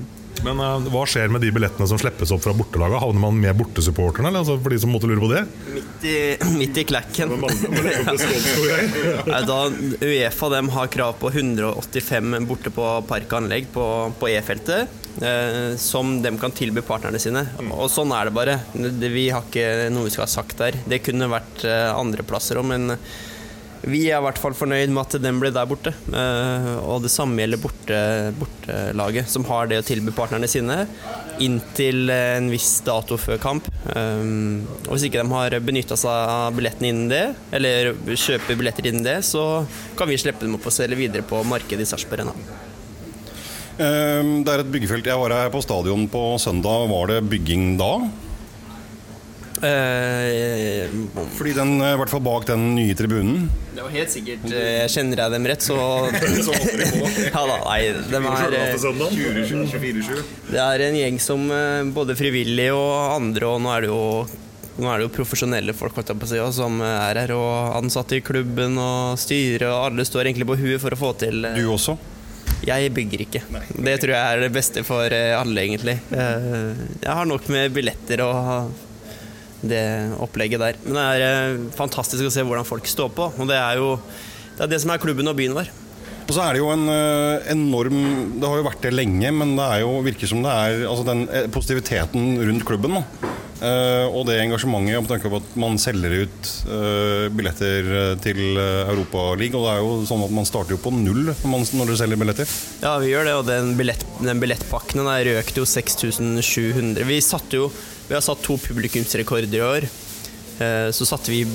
[0.46, 3.00] Men uh, hva skjer med de billettene som slippes opp fra bortelaget?
[3.02, 4.44] Havner man med bortesupporterne, eller?
[4.44, 5.42] Altså, for de som måtte lure på det?
[5.74, 6.18] Midt i,
[6.60, 7.34] midt i klekken.
[7.42, 9.60] Nei, da,
[10.04, 13.88] Uefa dem har krav på 185 borte på parkanlegg på,
[14.20, 15.07] på E-feltet,
[15.82, 17.46] som de kan tilby partnerne sine.
[17.72, 18.60] Og sånn er det bare.
[18.74, 20.78] Vi har ikke noe vi skal ha sagt der.
[20.88, 22.98] Det kunne vært eh, andre plasser òg, men
[23.88, 25.94] vi er i hvert fall fornøyd med at den ble der borte.
[25.94, 28.02] Eh, og det samme gjelder borte,
[28.40, 30.84] bortelaget, som har det å tilby partnerne sine
[31.44, 33.68] inntil en viss dato før kamp.
[33.94, 39.06] Og hvis ikke de har benytta seg av billettene innen det, eller kjøper billetter innen
[39.06, 39.44] det, så
[40.00, 42.34] kan vi slippe dem opp og selge videre på markedet i Sarpsborg.
[42.34, 42.67] Eh,
[43.78, 45.06] Det er et byggefelt.
[45.06, 46.88] Jeg var her på stadion på søndag.
[46.90, 47.92] Var det bygging da?
[49.58, 50.86] Eh,
[51.34, 54.90] Fordi den, eh, i hvert fall bak den nye tribunen det var helt sikkert Jeg
[54.94, 55.78] Kjenner jeg dem rett, så
[57.34, 58.76] Ja da, nei, de er eh,
[60.52, 64.04] Det er en gjeng som eh, både frivillige og andre, og nå er det jo
[64.78, 67.80] nå er det jo profesjonelle folk holdt jeg på å si, som er her, og
[67.80, 71.50] ansatte i klubben og styret, og alle står egentlig på huet for å få til
[71.50, 71.98] eh, Du også?
[72.68, 73.42] Jeg bygger ikke.
[73.80, 75.98] Det tror jeg er det beste for eh, alle, egentlig.
[76.12, 78.74] Eh, Jeg har nok med billetter og
[79.68, 79.84] det
[80.22, 80.80] opplegget der.
[80.86, 81.24] Men det er
[81.56, 83.30] eh, fantastisk å se hvordan folk står på.
[83.40, 83.94] Og det er jo
[84.58, 85.72] det, er det som er klubben og byen vår.
[86.28, 88.00] Og så er det jo en uh, enorm
[88.36, 91.06] Det har jo vært det lenge, men det er jo, virker som det er altså
[91.08, 92.98] den eh, positiviteten rundt klubben.
[93.00, 93.34] Da.
[93.58, 99.56] Uh, og det engasjementet med tanke på at man selger ut uh, billetter til Europaligaen.
[99.58, 102.58] Og det er jo sånn at man starter jo på null når, du selger billetter.
[102.84, 107.08] Ja, vi gjør det, og den, billett, den billettpakken den røkte jo 6700.
[107.08, 107.22] Vi
[107.56, 107.72] jo
[108.08, 109.88] Vi har satt to publikumsrekorder i år.
[110.60, 111.46] Uh, så satte vi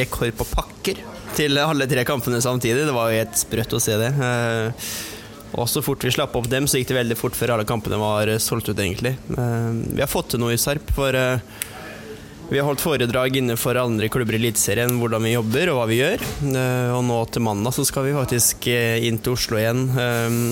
[0.00, 1.04] rekord på pakker
[1.36, 2.86] til alle tre kampene samtidig.
[2.88, 4.10] Det var jo helt sprøtt å se det.
[4.16, 4.90] Eh,
[5.56, 8.00] og så fort vi slapp opp dem, så gikk det veldig fort før alle kampene
[8.00, 9.16] var solgt ut, egentlig.
[9.36, 11.42] Eh, vi har fått til noe i Sarp, for eh,
[12.46, 15.96] vi har holdt foredrag innenfor andre klubber i Eliteserien hvordan vi jobber og hva vi
[15.98, 16.22] gjør.
[16.94, 19.88] Og nå til mandag så skal vi faktisk inn til Oslo igjen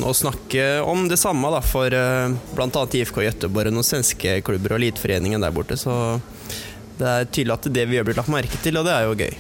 [0.03, 2.83] og snakke om det samme da, for bl.a.
[2.99, 5.79] IFK Gøteborg og noen svenske klubber og Eliteforeningen der borte.
[5.79, 5.95] Så
[6.99, 9.15] det er tydelig at det vi gjør, blir lagt merke til, og det er jo
[9.23, 9.39] gøy.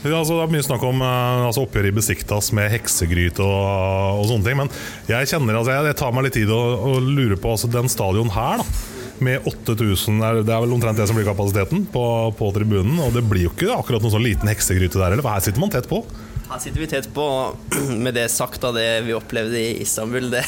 [0.00, 4.24] Altså, det er mye snakk om uh, altså, oppgjør i Besiktas med heksegryte og, og,
[4.30, 4.56] sånne ting.
[4.62, 4.72] Men
[5.10, 7.92] jeg kjenner, altså, jeg, det tar meg litt tid å, og lure på altså, den
[7.92, 8.64] stadion her.
[8.64, 12.04] da med 8000, Det er vel omtrent det som blir kapasiteten på,
[12.38, 12.98] på, tribunen.
[13.04, 15.60] Og det blir jo ikke akkurat noen sånn liten heksegryte der heller, for her sitter
[15.60, 16.02] man tett på.
[16.50, 17.26] Her sitter vi tett på.
[18.04, 20.46] Med det sagt av det vi opplevde i Istanbul, det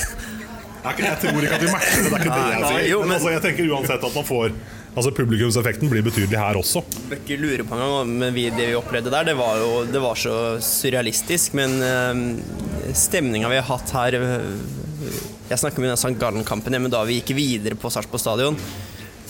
[0.83, 3.03] Jeg tror ikke at vi matcher det, det er ikke det jeg sier.
[3.05, 4.57] Men altså, jeg tenker uansett at man får
[4.93, 6.83] Altså Publikumseffekten blir betydelig her også.
[7.09, 10.03] Bør ikke lure på engang, men vi, det vi opplevde der, det var jo det
[10.05, 11.57] var så surrealistisk.
[11.57, 15.13] Men øh, stemninga vi har hatt her uh,
[15.49, 16.17] Jeg snakker om St.
[16.21, 18.61] Gallen-kampen men da vi gikk videre på Sarpsborg stadion.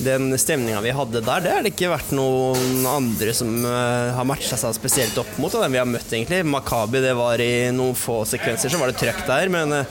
[0.02, 4.26] Den stemninga vi hadde der, det har det ikke vært noen andre som uh, har
[4.26, 5.54] matcha seg spesielt opp mot.
[5.54, 6.42] den vi har møtt, egentlig.
[6.42, 9.52] Makabi, det var i noen få sekvenser så var det trøkk der.
[9.52, 9.84] Men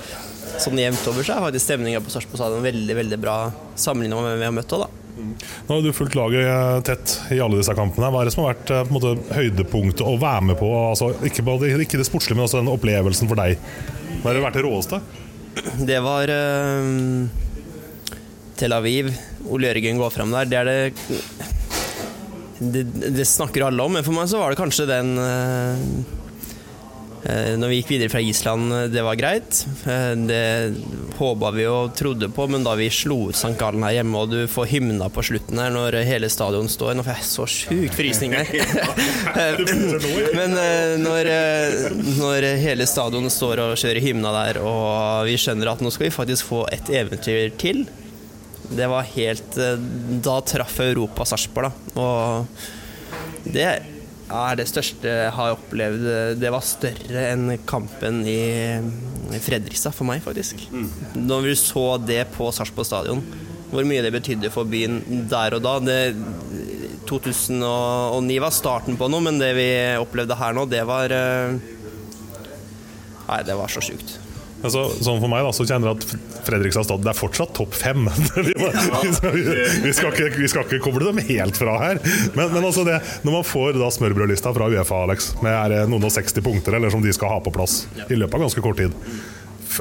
[0.59, 3.37] sånn jevnt over så er faktisk stemninga på Sarpsborg stadion veldig veldig bra
[3.79, 5.00] sammenlignet med hvem vi har møtt òg, da.
[5.17, 8.09] Nå har du fulgt laget eh, tett i alle disse kampene.
[8.13, 10.69] Hva er det som har vært eh, måte, høydepunktet å være med på?
[10.91, 13.59] Altså, ikke, det, ikke, det sportslige, men også den opplevelsen for deg.
[14.21, 15.01] Hva har det vært det råeste?
[15.91, 17.27] Det var uh,
[18.55, 19.11] Tel Aviv.
[19.51, 20.47] Ole Jørgen går fram der.
[20.47, 20.77] Det er det,
[22.61, 26.20] det Det snakker alle om, men for meg så var det kanskje den uh,
[27.21, 29.61] når vi gikk videre fra Island, eh, det var greit.
[29.85, 30.73] Eh, det
[31.19, 33.53] håpa vi og trodde på, men da vi slo ut St.
[33.59, 37.05] Gallen her hjemme, og du får hymna på slutten her når hele stadion står Nå
[37.05, 38.49] får jeg så sjukt frysninger!
[40.39, 40.57] men
[41.05, 41.31] når,
[42.17, 46.15] når hele stadion står og kjører hymna der, og vi skjønner at nå skal vi
[46.15, 47.85] faktisk få et eventyr til
[48.71, 49.57] Det var helt
[50.25, 52.01] Da traff Europa Sarpsborg, da.
[52.01, 53.69] Og det
[54.31, 56.07] er det største jeg har opplevd.
[56.41, 60.63] Det var større enn kampen i Fredrikstad for meg, faktisk.
[60.71, 60.89] Mm.
[61.27, 63.23] Når vi så det på Sarpsborg stadion,
[63.71, 64.99] hvor mye det betydde for byen
[65.31, 65.99] der og da det,
[67.11, 71.59] 2009 var starten på noe, men det vi opplevde her nå, det var eh,
[73.31, 74.17] Nei, det var så sjukt.
[74.61, 77.73] Altså, sånn for meg da, så kjenner jeg at Fredrikstad stad det er fortsatt topp
[77.77, 78.05] fem.
[78.37, 82.01] vi, skal ikke, vi skal ikke koble dem helt fra her.
[82.37, 86.13] Men, men altså det, når man får da smørbrødlista fra Uefa Alex, med noen og
[86.13, 88.95] 60 punkter eller som de skal ha på plass i løpet av ganske kort tid,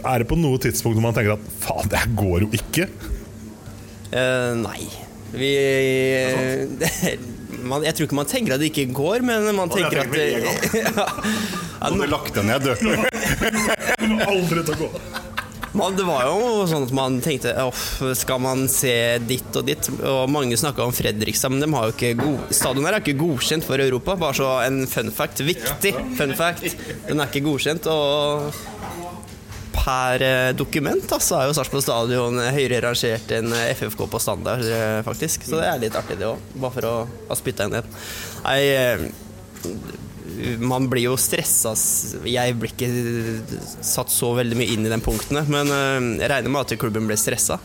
[0.07, 2.89] er det på noe tidspunkt når man tenker at faen, det går jo ikke?
[4.15, 4.89] Uh, nei.
[5.31, 5.51] Vi
[7.63, 10.27] man, Jeg tror ikke man tenker at det ikke går, men man tenker at det,
[10.45, 11.07] ja,
[11.81, 12.73] ja, Nå lagt deg ned, du.
[14.27, 14.91] Aldri til å gå.
[15.71, 19.87] Man, det var jo sånn at man tenkte off, skal man se ditt og ditt?
[20.03, 23.67] Og mange snakka om Fredrikstad, men de har jo ikke stadion her er ikke godkjent
[23.69, 24.19] for Europa.
[24.19, 25.45] Bare så en fun fact.
[25.47, 26.75] Viktig fun fact.
[27.07, 27.87] Den er ikke godkjent.
[27.87, 28.51] Og
[29.81, 35.01] per eh, dokument altså, er jo Sarpsborg stadion høyere rangert enn FFK på standard, eh,
[35.07, 35.47] faktisk.
[35.49, 36.43] Så det er litt artig, det òg.
[36.61, 36.95] Bare for å
[37.31, 37.85] ha spytta inn det.
[38.45, 41.75] Nei, eh, man blir jo stressa.
[42.29, 42.91] Jeg blir ikke
[43.85, 47.09] satt så veldig mye inn i de punktene, men eh, jeg regner med at klubben
[47.11, 47.61] ble stressa.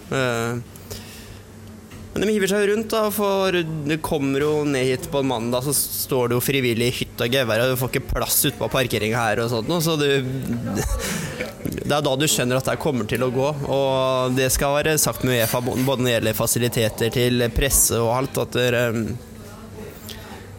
[2.15, 5.27] Eh, men de hiver seg rundt, da, for det kommer jo ned hit på en
[5.27, 8.39] mandag, så står det jo frivillig i hytt og gevær, og du får ikke plass
[8.45, 10.07] ute på parkeringa her og sånt så du
[11.85, 13.45] Det er da du skjønner at det kommer til å gå.
[13.73, 18.09] Og det skal være sagt med Uefa, både når det gjelder fasiliteter til presse og
[18.15, 18.83] alt, at dere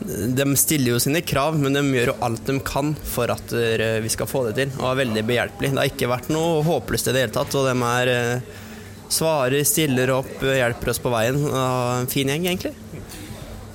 [0.07, 3.99] de stiller jo sine krav, men de gjør jo alt de kan for at eh,
[4.05, 4.75] vi skal få det til.
[4.79, 5.73] Og er veldig behjelpelig.
[5.73, 7.57] Det har ikke vært noe håpløst i det hele tatt.
[7.59, 8.55] Og de er eh,
[9.13, 11.39] svarer, stiller opp, hjelper oss på veien.
[11.47, 12.75] En fin gjeng, egentlig.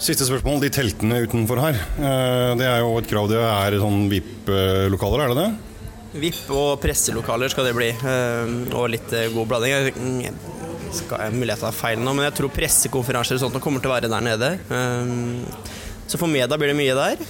[0.02, 0.63] Siste spørsmål.
[0.63, 3.30] De teltene utenfor her, eh, det er jo et krav.
[3.30, 5.52] Det er sånn VIP-lokaler, er det det?
[6.22, 7.91] VIP og presselokaler skal det bli.
[8.74, 10.34] Og litt god blanding.
[10.91, 13.80] skal jeg mulighet til å ta feil nå, men jeg tror pressekonferanser og sånt kommer
[13.80, 14.50] til å være der nede.
[16.12, 17.22] Så for media blir det mye der.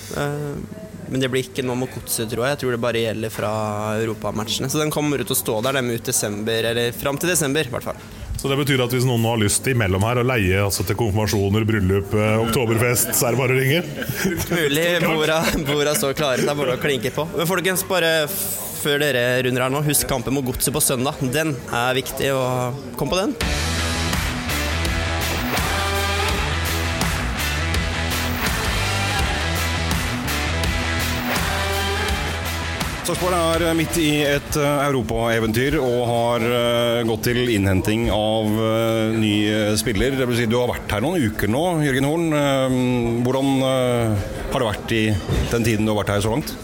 [1.11, 2.55] Men det blir ikke noe mot godset, tror jeg.
[2.55, 3.51] Jeg tror det bare gjelder fra
[3.99, 4.69] europamatchene.
[4.71, 7.73] Så den kommer ut å stå der dem ut desember, eller fram til desember, i
[7.73, 7.99] hvert fall.
[8.41, 11.67] Så det betyr at hvis noen har lyst imellom her å leie altså til konfirmasjoner,
[11.67, 13.83] bryllup, eh, oktoberfest, så er det bare å ringe?
[14.55, 14.87] Mulig.
[15.03, 16.41] Borda, borda står klare.
[16.41, 17.27] Det er bare å klinke på.
[17.35, 18.15] Men folkens, bare
[18.81, 21.21] før dere runder her nå, husk kampen mot Godset på søndag.
[21.35, 23.37] Den er viktig, og kom på den.
[33.11, 39.17] Sarpsborg er midt i et eh, europaeventyr og har eh, gått til innhenting av eh,
[39.19, 39.33] ny
[39.75, 40.15] spiller.
[40.15, 42.31] Det vil si, du har vært her noen uker nå, Jørgen Horn.
[43.27, 45.05] Hvordan har det vært i
[45.51, 46.55] den tiden du har vært her så langt?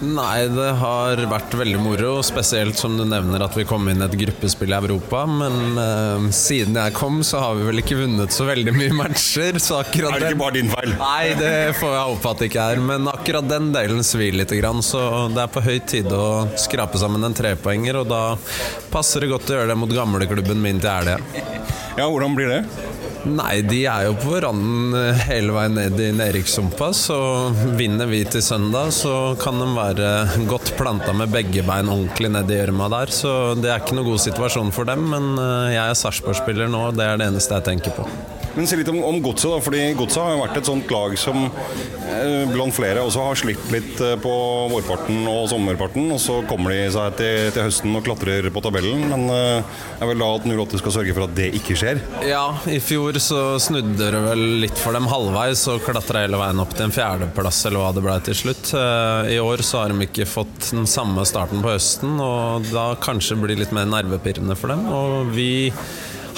[0.00, 2.12] Nei, det har vært veldig moro.
[2.24, 5.26] Spesielt som du nevner at vi kom inn i et gruppespill i Europa.
[5.28, 9.60] Men uh, siden jeg kom, så har vi vel ikke vunnet så veldig mye matcher.
[9.60, 10.94] Så akkurat er det ikke bare din feil?
[10.96, 12.84] Nei, det får jeg håpe at det ikke er.
[12.90, 14.56] Men akkurat den delen svir litt.
[14.86, 15.02] Så
[15.34, 16.26] det er på høy tid å
[16.58, 18.22] skrape sammen en trepoenger, og da
[18.92, 21.20] passer det godt å gjøre det mot gamleklubben min til helga.
[21.98, 22.89] Ja, hvordan blir det?
[23.28, 26.88] Nei, de er jo på randen eh, hele veien ned i nedrykkssumpa.
[26.96, 27.18] Så
[27.76, 30.10] vinner vi til søndag, så kan de være
[30.48, 33.12] godt planta med begge bein ordentlig ned i gjørma der.
[33.12, 36.86] Så det er ikke noe god situasjon for dem, men eh, jeg er Sarpsborg-spiller nå,
[36.90, 38.08] og det er det eneste jeg tenker på.
[38.56, 39.60] Men si litt om, om Godset, da.
[39.62, 43.70] fordi Godset har jo vært et sånt lag som eh, blant flere også har slitt
[43.72, 44.32] litt eh, på
[44.72, 46.08] vårparten og sommerparten.
[46.14, 49.06] Og så kommer de seg til, til høsten og klatrer på tabellen.
[49.12, 52.02] Men eh, er vel da at 08 skal sørge for at det ikke skjer?
[52.26, 56.62] Ja, i fjor så snudde det vel litt for dem halvveis og klatra hele veien
[56.62, 58.74] opp til en fjerdeplass, eller hva det ble til slutt.
[58.76, 62.90] Eh, I år så har de ikke fått den samme starten på høsten, og da
[63.00, 64.86] kanskje blir det litt mer nervepirrende for dem.
[64.90, 65.50] Og vi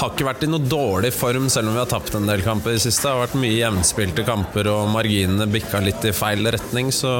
[0.02, 2.72] har ikke vært i noe dårlig form, selv om vi har tapt en del kamper
[2.72, 3.04] i det siste.
[3.06, 6.90] Det har vært mye jevnspilte kamper, og marginene bikka litt i feil retning.
[6.94, 7.12] Så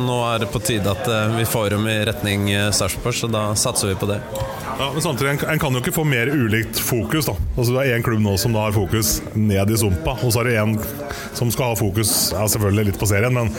[0.00, 3.28] nå er det på tide at eh, vi får dem i retning eh, Sarpsborg, så
[3.32, 4.18] da satser vi på det.
[4.78, 7.28] Ja, men samtidig, En kan jo ikke få mer ulikt fokus.
[7.28, 10.32] da Altså Det er én klubb nå som da har fokus ned i sumpa, og
[10.32, 10.76] så er det én
[11.36, 13.52] som skal ha fokus ja, selvfølgelig litt på serien, men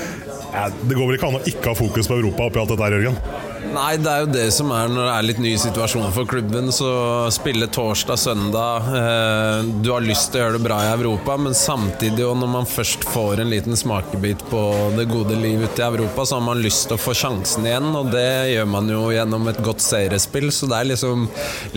[0.53, 2.85] ja, det går vel ikke an å ikke ha fokus på Europa oppi alt dette
[2.85, 3.52] her, Jørgen?
[3.71, 6.69] Nei, det er jo det som er når det er litt ny situasjon for klubben.
[6.75, 6.89] Så
[7.33, 11.55] spille torsdag, søndag eh, Du har lyst til å gjøre det bra i Europa, men
[11.57, 14.61] samtidig, og når man først får en liten smakebit på
[14.97, 17.89] det gode liv ute i Europa, så har man lyst til å få sjansen igjen,
[17.97, 20.49] og det gjør man jo gjennom et godt seriespill.
[20.53, 21.25] Så det er liksom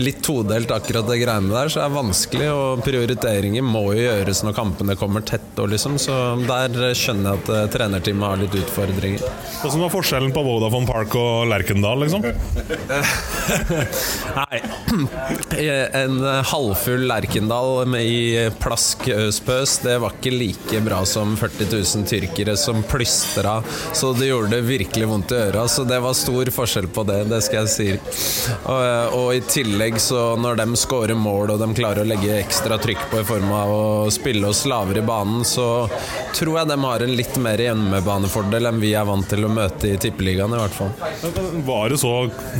[0.01, 1.71] litt todelt, akkurat det greiene der.
[1.71, 5.97] Så det er vanskelig, og prioriteringer må jo gjøres når kampene kommer tett, og liksom.
[6.01, 9.25] Så der skjønner jeg at eh, trenerteamet har litt utfordringer.
[9.63, 11.99] Hvordan var forskjellen på Vodafone Park og Lerkendal?
[11.99, 12.21] Liksom?
[14.35, 14.61] Nei.
[15.93, 22.57] En halvfull Lerkendal i plask øspøs, det var ikke like bra som 40 000 tyrkere
[22.57, 23.61] som plystra
[23.93, 25.67] så det gjorde virkelig vondt i øra.
[25.67, 27.87] Så det var stor forskjell på det, det skal jeg si.
[28.67, 32.77] Og, og i tillegg, så når de scorer mål og de klarer å legge ekstra
[32.81, 35.87] trykk på i form av å spille oss lavere i banen, så
[36.35, 39.93] tror jeg de har en litt mer hjemmebanefordel enn vi er vant til å møte
[39.93, 40.93] i Tippeligaen, i hvert fall.
[41.67, 42.13] Var det så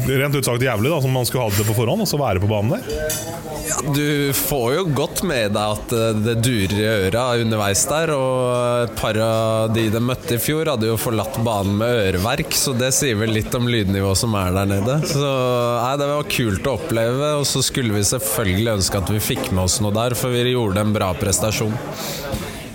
[0.07, 2.43] rent ut sagt jævlig da, som man skulle hatt det på forhånd, og så være
[2.43, 3.37] på banen der?
[3.67, 8.13] Ja, du får jo godt med deg at eh, det durer i øra underveis der.
[8.15, 12.55] Og et par av de de møtte i fjor, hadde jo forlatt banen med øreverk,
[12.55, 14.99] så det sier vel litt om lydnivået som er der nede.
[15.09, 19.23] Så nei, det var kult å oppleve, og så skulle vi selvfølgelig ønske at vi
[19.33, 21.75] fikk med oss noe der, for vi gjorde en bra prestasjon.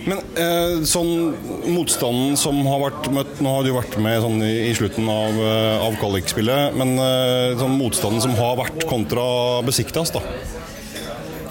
[0.08, 1.34] Men eh, sånn
[1.70, 5.38] motstanden som har vært møtt Nå har du vært med sånn, i, i, slutten av,
[5.38, 9.24] eh, av kvalikspillet, men eh, sånn motstanden som har vært kontra
[9.66, 10.24] Besiktas, da?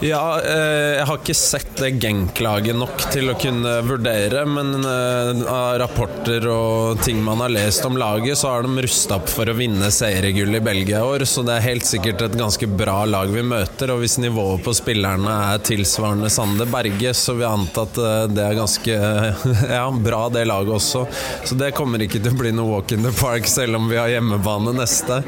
[0.02, 5.42] Ja, eh, jeg har ikke sett det Genk-laget nok til å kunne vurdere, men eh,
[5.46, 9.46] av rapporter og ting man har lest om laget, så har de rusta opp for
[9.46, 13.04] å vinne seriegull i Belgia i år, så det er helt sikkert et ganske bra
[13.06, 13.92] lag vi møter.
[13.94, 18.26] Og hvis nivået på spillerne er tilsvarende Sander Berge, så vil jeg anta at eh,
[18.34, 18.98] det er ganske
[19.76, 21.04] ja, bra, det laget også.
[21.46, 24.02] Så det kommer ikke til å bli noe walk in the park, selv om vi
[24.02, 25.22] har hjemmebane neste.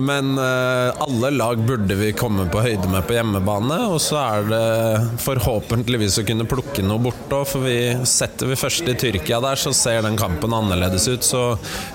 [0.00, 3.82] Men alle lag burde vi komme på høyde med på hjemmebane.
[3.90, 7.44] og så er det forhåpentligvis å kunne plukke noe bort òg.
[7.50, 7.78] For vi
[8.08, 11.26] setter vi først i Tyrkia der, så ser den kampen annerledes ut.
[11.26, 11.42] Så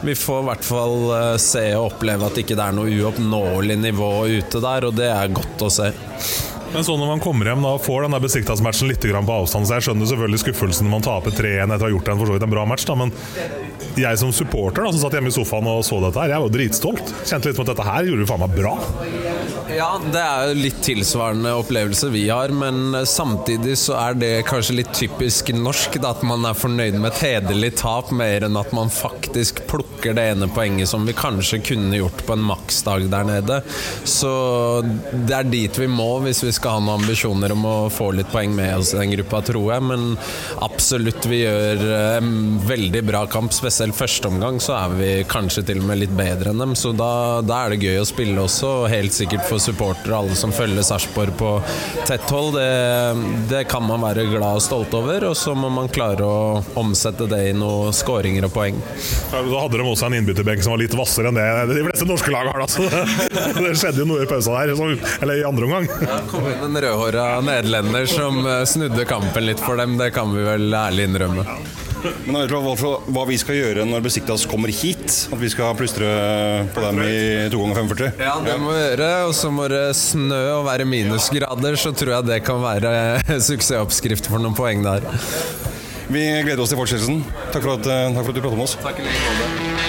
[0.06, 3.80] vi får i hvert fall eh, se og oppleve at ikke det er noe uoppnåelig
[3.88, 5.92] nivå ute der, og det er godt å se.
[6.72, 9.90] Men så når man kommer hjem da får den Besiktas-matchen litt på avstand, så jeg
[9.90, 12.46] skjønner selvfølgelig skuffelsen når man taper 3-1 etter å ha gjort en, for så vidt
[12.48, 13.12] en bra match, da, men
[14.00, 16.54] jeg som supporter da, som satt hjemme i sofaen og så dette her, jeg var
[16.56, 17.14] dritstolt.
[17.28, 18.76] Kjente litt på at dette her gjorde vi faen meg bra.
[19.72, 24.78] Ja, det er jo litt tilsvarende opplevelse vi har, men samtidig så er det kanskje
[24.82, 28.74] litt typisk norsk da, at man er fornøyd med et hederlig tap mer enn at
[28.76, 33.28] man faktisk plukker det ene poenget som vi kanskje kunne gjort på en maksdag der
[33.28, 33.62] nede.
[34.08, 34.32] Så
[34.84, 38.32] det er dit vi må hvis vi skal ha noen ambisjoner om å få litt
[38.34, 39.88] poeng med oss i den gruppa, tror jeg.
[39.88, 40.08] Men
[40.64, 41.86] absolutt, vi gjør
[42.18, 43.56] en veldig bra kamp.
[43.56, 46.92] Spesielt første omgang så er vi kanskje til og med litt bedre enn dem, så
[46.94, 48.70] da, da er det gøy å spille også.
[48.84, 51.50] og Helt sikkert for supportere og alle som følger Sarpsborg på
[52.06, 52.60] tett hold.
[52.60, 52.68] Det,
[53.50, 57.26] det kan man være glad og stolt over, og så må man klare å omsette
[57.32, 58.78] det i noen skåringer og poeng.
[59.34, 62.10] Ja, Da hadde de også en innbytterbenk som var litt hvassere enn det de fleste
[62.10, 62.62] norske lag har.
[62.62, 62.70] Da.
[62.70, 64.92] Så det, det skjedde jo noe i pausa der, så,
[65.24, 65.90] eller i andre omgang.
[66.06, 70.30] Det kom inn en rødhåra nederlender som eh, snudde kampen litt for dem, det kan
[70.36, 71.48] vi vel ærlig innrømme.
[72.02, 75.06] Men vet du hva, hva, vi skal gjøre når Besiktas kommer hit?
[75.30, 76.08] At vi skal plystre
[76.74, 77.18] på dem i
[77.54, 78.22] 2 ganger 45?
[78.22, 79.10] Ja, det må vi gjøre.
[79.30, 82.94] Og så må det snø og være minusgrader, så tror jeg det kan være
[83.50, 85.06] suksessoppskrift for noen poeng der.
[86.12, 87.22] Vi gleder oss til fortsettelsen.
[87.54, 88.76] Takk for at, eh, takk for at du pratet med oss.
[88.82, 89.80] Takk i like måte.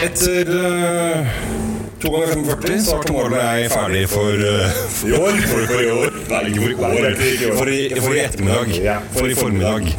[0.00, 1.59] Etter uh,
[2.00, 5.40] 2 ganger 45 så Tomorrow og jeg ferdig for eh, I år?
[5.50, 6.14] For, for i år?
[6.30, 7.56] Nei, ikke for i år.
[7.58, 9.02] For i, for i ettermiddag.
[9.16, 9.90] For i formiddag.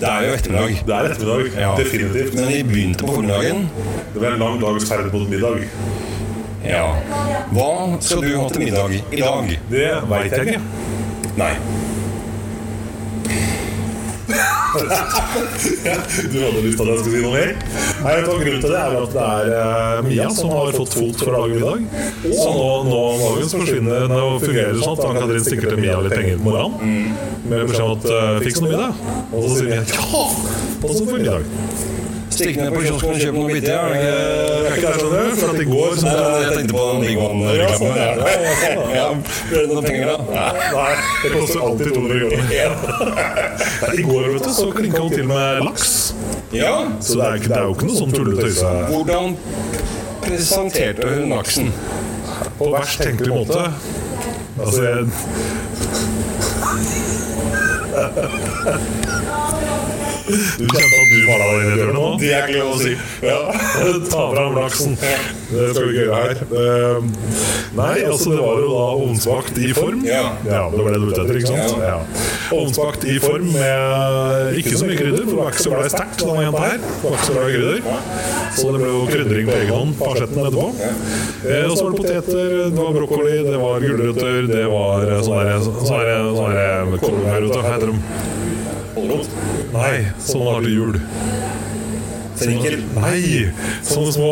[0.00, 0.80] Det er jo ettermiddag.
[0.88, 1.60] Det er ettermiddag.
[1.62, 1.70] Ja.
[1.78, 2.34] Definitivt.
[2.34, 3.68] Men vi begynte på formiddagen.
[4.14, 5.64] Det var en lang dags ferd mot middag.
[6.64, 6.84] Ja.
[7.54, 7.70] Hva
[8.00, 9.56] skal du ha til middag i dag?
[9.70, 10.62] Det veit jeg ikke.
[11.38, 11.52] Nei.
[14.74, 17.52] Du hadde lyst til at jeg skulle si noe mer?
[18.04, 21.22] Nei, vet Grunnen til det er at det er eh, Mia som har fått fot
[21.22, 21.78] for å lage middag.
[22.24, 26.16] Så nå, nå dagen så forsvinner og fungerer sånn at Ann-Katrin stikker til Mia litt
[26.16, 27.18] penger på morgenen.
[27.44, 28.94] Med beskjed om at uh, 'fiks noe middag'.
[29.30, 30.24] Og så sier Mia ja!
[30.84, 32.03] Og så får vi middag.
[32.34, 33.74] Stikk ned på kiosken og kjøp noe bitte.
[33.74, 35.36] Er det ikke det sånn?
[35.38, 37.58] For at i går så Jeg tenkte på den Big One-reklamen.
[37.60, 38.04] Ja, sånn det.
[38.04, 38.14] Ja,
[38.62, 39.04] sånn er
[39.50, 39.64] det.
[39.70, 40.16] Noen penger, da?
[40.74, 42.44] Nei, det koster alltid 200 kroner.
[44.00, 45.92] I går vet du, så klinka hun til med laks.
[46.54, 46.74] Ja.
[47.02, 49.36] Så det er, ikke, det er jo ikke noe sånn tulletøyse Hvordan
[50.24, 51.72] presenterte hun laksen?
[52.58, 53.72] på verst tenkelig måte.
[54.60, 55.06] Altså jeg...
[60.24, 62.04] Du kjente at du var der i døren nå?
[62.20, 62.92] Det er ikke lov å si.
[63.24, 63.40] Ja,
[64.12, 64.94] ta fram laksen.
[64.96, 66.40] Det skal vi gjøre her.
[66.60, 67.08] Eh,
[67.74, 70.04] Nei, altså det var jo da ovnsbakt i form.
[70.06, 70.22] Ja.
[70.46, 71.82] det var det du var ute etter, ikke sant?
[71.82, 71.98] Ja.
[72.56, 75.92] Ovnsbakt i form med ikke så mye krydder, for det var ikke så glad i
[75.92, 76.78] sterkt, denne jenta her.
[76.84, 77.80] Det var ikke så glad i krydder.
[78.54, 80.68] Så det ble jo krydring på egen hånd på asjetten etterpå.
[81.50, 85.58] Eh, og så var det poteter, det var brokkoli, det var gulrøtter, det var sånne,
[85.66, 88.33] sånne sånne, sånne sånne, sånne sånne, sånne, sånne, heter
[89.10, 89.44] de?
[89.74, 90.98] Nei, sånn har du jul.
[92.34, 92.80] Fennikel.
[92.98, 93.50] Nei!
[93.86, 94.30] Sånne små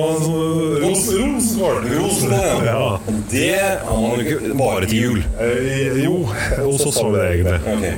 [0.83, 2.23] ros,
[2.66, 3.01] ja.
[3.31, 3.53] Det
[3.87, 5.20] har man ikke bare til jul.
[5.41, 6.16] Eh, jo,
[6.64, 7.61] og så sa vi det egentlig.
[7.77, 7.95] Okay.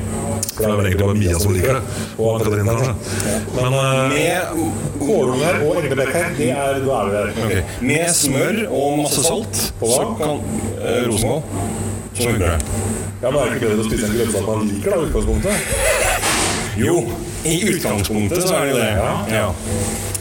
[0.55, 2.03] For det er vel egentlig bare Mia som liker det.
[2.19, 2.93] Og Ann-Katrin, kanskje.
[3.57, 4.41] Men eh, Med,
[5.01, 7.33] kålunger og englebekk her, det er, da er vi der.
[7.47, 7.65] Okay.
[7.89, 10.45] Med smør og masse salt, så kan
[10.83, 11.43] eh, rosenkål.
[12.15, 12.55] Så funker det.
[13.25, 16.33] Ja, men er det ikke bedre å spise en grønnsak man liker, da, i utgangspunktet?
[16.77, 16.97] Jo,
[17.45, 18.93] i utgangspunktet så er det jo det.
[19.35, 19.49] Ja.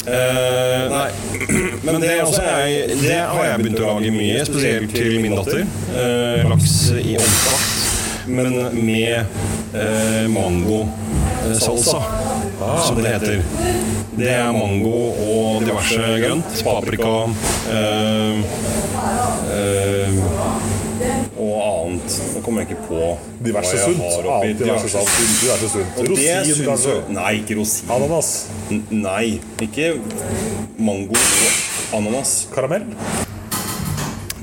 [0.03, 1.09] Uh, nei,
[1.87, 5.63] men det, jeg- det har jeg begynt å lage mye, spesielt til min datter.
[5.95, 9.23] Uh, laks i ovnsbakt, men med
[9.73, 12.03] uh, mangosalsa,
[12.83, 13.41] som det heter.
[14.13, 14.91] Det er mango
[15.23, 16.59] og diverse grønt.
[16.61, 17.13] Paprika
[17.73, 18.43] eh,
[22.45, 23.01] kommer jeg ikke på
[23.45, 24.03] Diverse hva jeg sunt.
[24.03, 24.53] har oppi.
[24.61, 25.13] Diverse sunt.
[25.41, 25.97] Diverse sunt.
[25.97, 26.95] Og det Rosin, kanskje.
[27.17, 27.93] Nei, ikke rosin.
[27.97, 28.31] Ananas.
[28.71, 29.93] N- Nei, ikke
[30.77, 32.35] mango og ananas.
[32.53, 32.85] Karamell.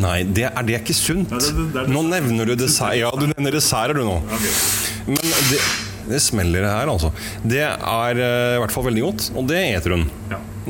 [0.01, 1.29] Nei, det er, det er ikke sunt.
[1.29, 2.97] det- det er- Nå nevner du dessert.
[2.97, 4.21] Ja, du nevner desserter du nå.
[5.07, 5.17] Men
[5.51, 5.61] det,
[6.09, 7.13] det smeller her, altså.
[7.45, 7.77] Det er
[8.17, 10.07] uh, i hvert fall veldig godt, og det eter hun.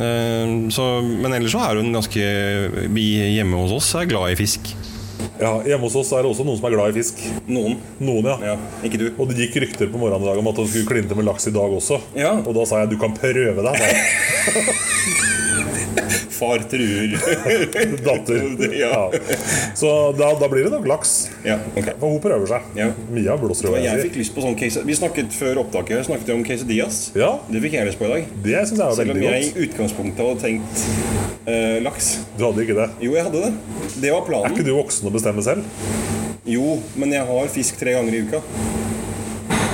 [0.01, 3.03] Eh, så, men ellers så er hun ganske Vi
[3.37, 4.71] hjemme hos oss er glad i fisk.
[5.41, 7.23] Ja, Hjemme hos oss er det også noen som er glad i fisk.
[7.49, 7.79] Noen.
[8.03, 8.53] Noen, ja.
[8.53, 9.07] Ja, ikke du.
[9.17, 11.49] Og det gikk rykter på morgenen i dag om at du skulle klinte med laks
[11.49, 12.01] i dag også.
[12.19, 12.35] Ja.
[12.45, 15.27] Og da sa jeg du kan prøve deg.
[16.41, 17.17] Far truer
[18.07, 18.47] datter.
[18.81, 19.11] Ja.
[19.77, 21.15] Så da, da blir det nok laks.
[21.45, 21.93] Ja, okay.
[22.01, 22.69] For hun prøver seg.
[22.79, 22.87] Ja.
[23.13, 23.83] Mia blåser over.
[23.85, 27.01] jeg fikk lyst på sånn case Vi snakket før opptaket Vi snakket om quesadillas.
[27.19, 27.35] Ja.
[27.51, 28.31] Det fikk jeg lyst på i dag.
[28.47, 30.85] Det synes jeg var Selv om jeg i utgangspunktet hadde tenkt
[31.51, 32.13] uh, laks.
[32.39, 32.89] Du hadde ikke det?
[33.05, 33.53] Jo, jeg hadde det.
[34.01, 35.67] Det var Er ikke du voksen og bestemmer selv?
[36.49, 38.41] Jo, men jeg har fisk tre ganger i uka.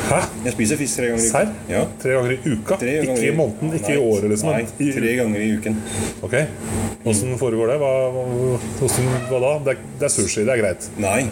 [0.07, 0.19] Hæ?
[0.45, 1.33] Jeg spiser fisk tre ganger i uka.
[1.33, 1.49] Serr?
[1.71, 1.81] Ja.
[2.03, 2.77] Tre ganger i uka?
[2.79, 4.53] Tre ganger Ikke i måneden, ikke i året, liksom.
[4.53, 5.79] Nei, tre ganger i uken.
[6.23, 6.37] ok.
[7.07, 7.79] Åssen foregår det?
[7.83, 7.91] Hva,
[8.79, 9.51] hvordan, hva da?
[9.67, 10.89] Det er, det er sushi, det er greit.
[11.03, 11.27] Nei,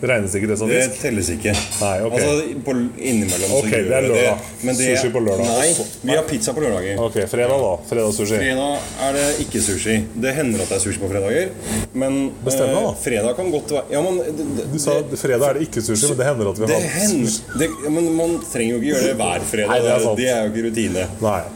[0.00, 1.52] Det regnes ikke det som det telles ikke.
[1.80, 2.16] Nei, ok.
[2.18, 2.32] Altså,
[2.66, 4.50] på, innimellom så Ok, gjør det er lørdag.
[4.66, 5.86] Men det, Sushi på lørdag Nei, også.
[6.02, 7.00] vi har pizza på lørdager.
[7.06, 7.72] Ok, fredag, da.
[7.90, 8.40] Fredagssushi.
[8.42, 9.96] Fredag er det ikke sushi.
[10.26, 11.52] Det hender at det er sushi på fredager.
[11.96, 12.82] Men Bestem deg, da.
[12.90, 15.68] eh, fredag kan godt være Ja, men det, det, Du sa at fredag er det
[15.70, 18.74] ikke sushi, men det hender at vi det har hender det, ja, Men man trenger
[18.74, 19.72] jo ikke gjøre det hver fredag.
[19.72, 20.20] Nei, det er sant.
[20.20, 21.06] det er jo ikke rutine.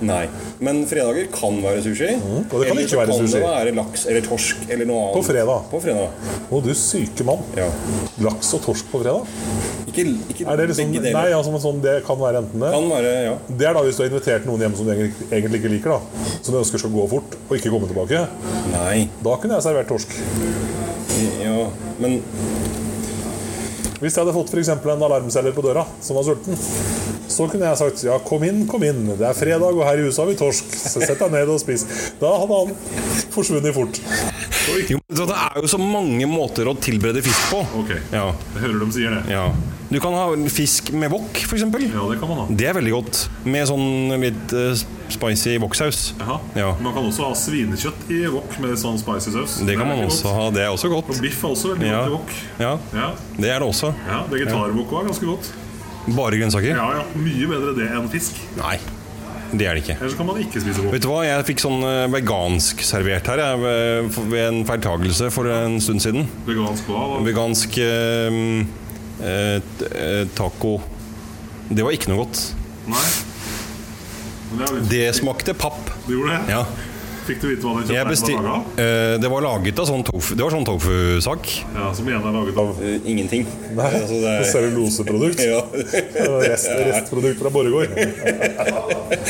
[0.09, 0.23] Nei.
[0.61, 2.11] Men fredager kan være sushi.
[2.17, 3.37] og det kan eller ikke så være kan sushi.
[3.37, 5.19] det være laks eller torsk eller noe annet.
[5.19, 5.69] På fredag.
[5.71, 6.33] På fredag.
[6.51, 7.45] Å, du syke mann.
[7.59, 7.69] Ja.
[8.31, 9.27] Laks og torsk på fredag?
[9.91, 11.17] Ikke, ikke Er det liksom begge deler.
[11.19, 12.71] Nei, altså, men sånn, det kan være enten det.
[12.77, 13.35] Kan være, ja.
[13.51, 15.97] Det er da hvis du har invitert noen hjem som du egentlig egentlig ikke liker,
[15.97, 16.29] da.
[16.39, 18.23] Som du ønsker skal gå fort og ikke komme tilbake.
[18.77, 19.09] Nei.
[19.27, 20.15] Da kunne jeg servert torsk.
[21.43, 21.67] Ja,
[22.01, 22.21] men
[24.01, 26.57] Hvis jeg hadde fått for eksempel en alarmselger på døra som var sulten,
[27.31, 29.03] så kunne jeg sagt ja, kom inn, kom inn.
[29.11, 30.71] Det er fredag, og her i huset har vi torsk.
[30.73, 31.85] Så sett deg ned og spis.
[32.23, 32.73] Da hadde han
[33.35, 34.01] forsvunnet fort.
[34.91, 37.61] Jo, så Det er jo så mange måter å tilberede fisk på.
[37.83, 37.91] Ok.
[38.13, 39.23] Ja, Jeg hører dem sier det.
[39.33, 39.49] ja.
[39.91, 41.65] Du kan ha fisk med wok, f.eks.
[41.67, 42.45] Ja, det kan man ha.
[42.55, 43.25] Det er veldig godt.
[43.43, 44.71] Med sånn litt uh,
[45.11, 46.13] spicy woksaus.
[46.55, 46.69] Ja.
[46.79, 49.57] Man kan også ha svinekjøtt i wok med sånn spicy saus.
[49.67, 50.45] Det kan man også ha.
[50.55, 51.11] Det er også godt.
[51.11, 52.05] Og biff er også veldig Ja.
[52.05, 52.31] godt i wok.
[52.63, 53.91] Ja, Ja, det er det også.
[54.07, 55.51] ja Vegetarwok er ganske godt.
[56.15, 56.71] Bare grønnsaker?
[56.71, 58.39] Ja, ja, Mye bedre det enn fisk.
[58.63, 58.79] Nei,
[59.53, 59.97] det er det ikke.
[60.01, 60.93] Ellers kan man ikke spise wok.
[60.95, 65.51] Vet du hva, Jeg fikk sånn eh, vegansk servert her jeg, ved- en feiltagelse for
[65.51, 66.29] en stund siden.
[66.47, 67.07] Vegansk hva?
[67.15, 67.23] hva?
[67.27, 68.39] Vegansk eh,
[69.23, 69.57] eh,
[69.91, 70.77] eh, taco.
[71.71, 72.45] Det var ikke noe godt.
[72.91, 73.09] Nei.
[74.51, 74.87] Det, litt...
[74.91, 75.93] Det smakte papp.
[76.09, 76.55] Du gjorde det?
[76.57, 76.65] Ja.
[77.21, 78.79] Fikk du vite hva det kjøttet besti var laga av?
[78.83, 81.51] eh, det var laget av sånn tofu Det var sånn tofu-sak.
[81.77, 83.45] Ja, som igjen er laget av ingenting.
[83.77, 85.45] Nei, Altså, det er- celluloseprodukt.
[85.51, 85.61] Ja.
[86.49, 87.95] Rest, restprodukt fra Borregaard.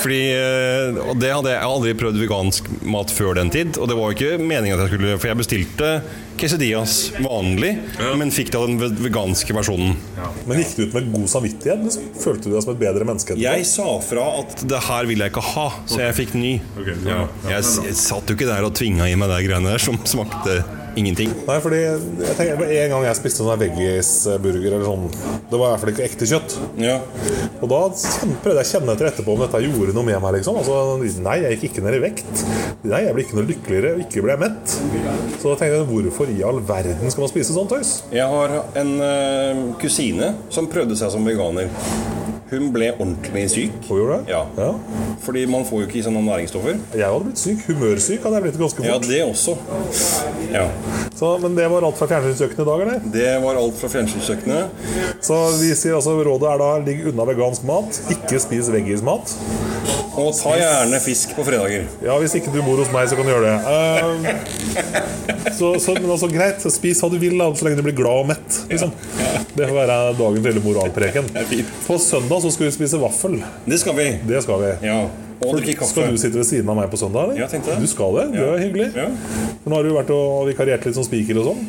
[0.00, 3.76] Fordi, eh, og det hadde jeg aldri prøvd vegansk mat før den tid.
[3.80, 5.90] Og det var jo ikke meningen at jeg skulle For jeg bestilte
[6.40, 7.74] quesadillas vanlig,
[8.16, 9.92] men fikk da den veganske versjonen.
[10.48, 11.82] Men gikk du ut med god samvittighet?
[11.84, 12.06] Liksom?
[12.22, 13.36] Følte du deg som et bedre menneske?
[13.40, 16.54] Jeg sa fra at det her vil jeg ikke ha, så jeg fikk ny.
[16.80, 17.18] Okay, det ja.
[17.44, 19.84] Ja, Jeg, det jeg satt jo ikke der og tvinga i meg de greiene der
[19.84, 20.62] som smakte
[20.98, 21.32] ingenting.
[21.46, 25.06] Nei, fordi jeg tenker En gang jeg spiste sånn veggisburger eller sånn
[25.50, 26.56] Det var i hvert fall ikke ekte kjøtt.
[26.80, 26.96] Ja.
[27.60, 27.80] Og da
[28.42, 30.38] prøvde jeg å kjenne etter etterpå om dette gjorde noe med meg.
[30.38, 30.78] liksom altså,
[31.24, 32.44] Nei, jeg gikk ikke ned i vekt.
[32.86, 34.76] Nei, jeg ble ikke noe lykkeligere, og ikke ble jeg mett.
[35.40, 37.94] Så da tenkte jeg, hvorfor i all verden skal man spise sånn tøys?
[38.14, 41.70] Jeg har en eh, kusine som prøvde seg som veganer.
[42.50, 43.74] Hun ble ordentlig syk.
[43.86, 44.32] Hun gjorde det?
[44.32, 44.40] Ja.
[44.58, 44.70] ja.
[45.22, 46.80] Fordi man får jo ikke i sånne næringsstoffer.
[46.98, 47.62] Jeg hadde blitt syk.
[47.68, 49.54] Humørsyk hadde jeg blitt ganske Ja, det også.
[50.50, 50.64] Ja.
[51.14, 53.06] Så, men det var alt fra fjernsynskjøkkenet i dag, eller?
[53.14, 54.82] Det var alt fra fjernsynskjøkkenet.
[55.22, 58.02] Så vi sier altså rådet er da ligg unna vegansk mat.
[58.16, 59.36] Ikke spis veggismat.
[60.18, 61.86] Og ta gjerne fisk på fredager.
[62.02, 63.58] Ja, hvis ikke du bor hos meg, så kan du gjøre det.
[63.70, 64.79] Eh,
[65.58, 68.30] så, så, men altså, greit, spis hva du vil, så lenge du blir glad og
[68.32, 68.60] mett.
[68.70, 68.92] Liksom.
[69.54, 71.32] Det får være dagens lille moralpreken.
[71.86, 73.40] På søndag så skal vi spise vaffel.
[73.66, 74.08] Det skal vi.
[74.30, 74.72] Det skal vi.
[74.86, 75.00] Ja.
[75.40, 77.30] Skal du sitte ved siden av meg på søndag?
[77.30, 77.38] eller?
[77.40, 78.24] Ja, tenkte jeg Du skal det?
[78.34, 78.48] Det Ja.
[78.52, 78.88] er hyggelig.
[78.94, 79.06] Ja.
[79.62, 81.62] For nå har du vært og vikariert litt som spiker og sånn.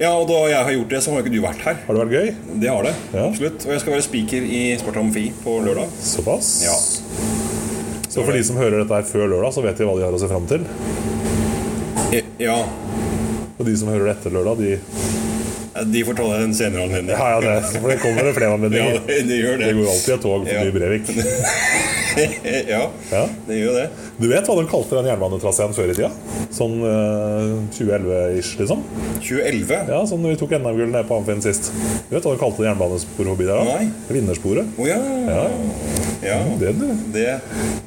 [0.00, 1.78] Ja, og da jeg har gjort det, så har jo ikke du vært her.
[1.86, 2.34] Har det vært gøy?
[2.64, 2.94] Det har det.
[3.14, 3.28] Ja.
[3.28, 3.62] Absolutt.
[3.68, 5.86] Og jeg skal være speaker i Sport Amfi på lørdag.
[6.02, 6.50] Såpass?
[6.66, 6.74] Ja.
[8.12, 10.12] Så for de som hører dette her før lørdag, så vet de hva de har
[10.18, 10.66] å se fram til.
[12.42, 12.58] Ja.
[13.58, 14.78] Og de som hører det etter lørdag, de
[15.92, 17.16] De får ta det en senere anledning.
[17.16, 19.00] Ja, ja, det, for det kommer det flere Ja, anledninger.
[19.06, 19.66] det, det gjør det.
[19.70, 20.72] Det går alltid et tog forbi Ja.
[20.76, 21.12] Brevik.
[22.72, 22.82] ja,
[23.12, 23.22] Ja.
[23.46, 23.84] det gjør det.
[24.20, 26.10] Du vet hva de kalte den jernbanetraseen før i tida?
[26.52, 28.82] Sånn eh, 2011-ish, liksom?
[29.24, 29.72] 2011?
[29.92, 31.70] Ja, sånn når vi tok NM-gull nede på Amfinn sist.
[32.08, 33.60] Du vet hva de kalte jernbanesporet forbi der?
[33.62, 33.78] da?
[33.78, 33.88] Nei.
[34.12, 34.72] Vinnersporet.
[34.78, 34.98] Oh, ja.
[35.02, 35.44] Ja,
[36.26, 36.38] ja.
[36.60, 36.86] det du.
[37.14, 37.26] Det,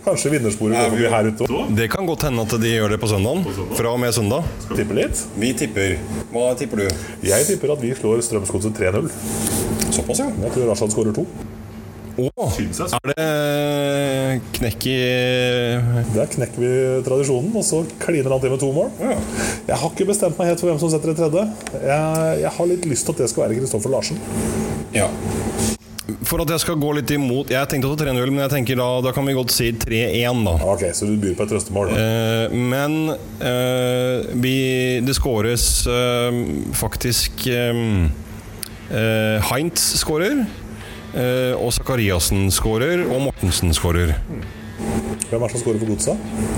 [0.06, 1.70] Kanskje vinnersporet går forbi her ute òg?
[1.78, 3.46] det kan godt hende at de gjør det på søndagen.
[3.78, 4.48] Fra og med søndag.
[4.72, 5.22] Tipper litt.
[5.40, 5.96] Vi tipper.
[6.34, 7.04] Hva tipper du?
[7.26, 9.08] Jeg tipper at vi slår Strømsgodset 3-0.
[9.96, 10.28] Såpass, ja.
[10.44, 11.24] Jeg tror Rashad skårer to.
[12.16, 14.96] Å, er det knekk i
[16.16, 16.70] Der knekker vi
[17.04, 18.88] tradisjonen, og så kliner han til med to mål.
[19.04, 19.18] Ja.
[19.68, 21.44] Jeg har ikke bestemt meg helt for hvem som setter det tredje.
[21.84, 24.22] Jeg, jeg har litt lyst til at det skal være Kristoffer Larsen.
[24.96, 25.10] Ja.
[26.26, 28.88] For at jeg skal gå litt imot Jeg tenkte også 3-0, men jeg tenker da,
[29.02, 30.54] da kan vi godt si 3-1, da.
[30.72, 31.92] Ok, Så du byr på et trøstemål?
[31.98, 33.00] Eh, men
[33.42, 34.58] eh, vi,
[35.04, 36.38] det skåres eh,
[36.78, 37.82] faktisk eh,
[38.94, 40.46] eh, Heinz skårer.
[41.16, 44.16] Eh, og Zakariassen skårer, og Mortensen skårer.
[45.26, 46.14] Hvem er det som skårer for Godsa?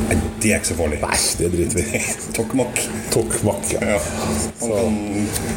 [0.09, 0.97] Nei, det er ikke så farlig.
[1.01, 2.01] Nei, det driter vi i.
[2.37, 2.81] Tokmak.
[3.13, 3.93] Tokmak, ja.
[3.95, 3.99] Ja.
[4.59, 4.79] Så,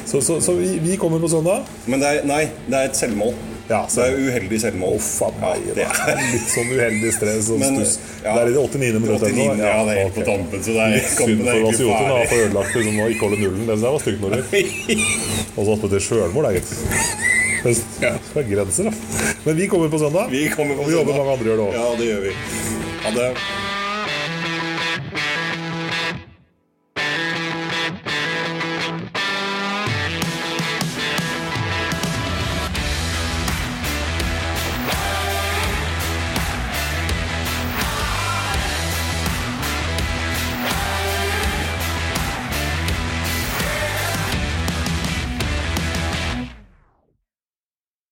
[0.07, 1.65] så, så, så vi, vi kommer på søndag?
[1.91, 3.33] Men det er, nei, det er et selvmål.
[3.71, 4.97] Ja, Det er uheldig selvmål.
[4.99, 5.37] Oh, faen.
[5.71, 7.99] Ja, det er Litt sånn uheldig stress og Men, stuss.
[8.25, 8.33] ja.
[8.35, 9.03] Det er i det 89.
[9.05, 9.29] minuttet.
[9.31, 12.31] 89, ja, det er helt på tampen, så det er- Litt synd for Vasiotin ferdig.
[12.33, 13.67] for ødelagt liksom, og ikke holde nullen.
[13.71, 14.65] Det der var stygt, Norge.
[15.57, 16.75] Og så attpåtil sjølmål, da, gitt.
[17.61, 18.93] Skal grenser, da.
[19.45, 20.29] Men vi kommer på søndag.
[20.31, 21.75] Vi kommer på og vi håper mange andre gjør det òg.
[21.77, 22.39] Ja, det gjør vi.
[23.05, 23.29] Ha det.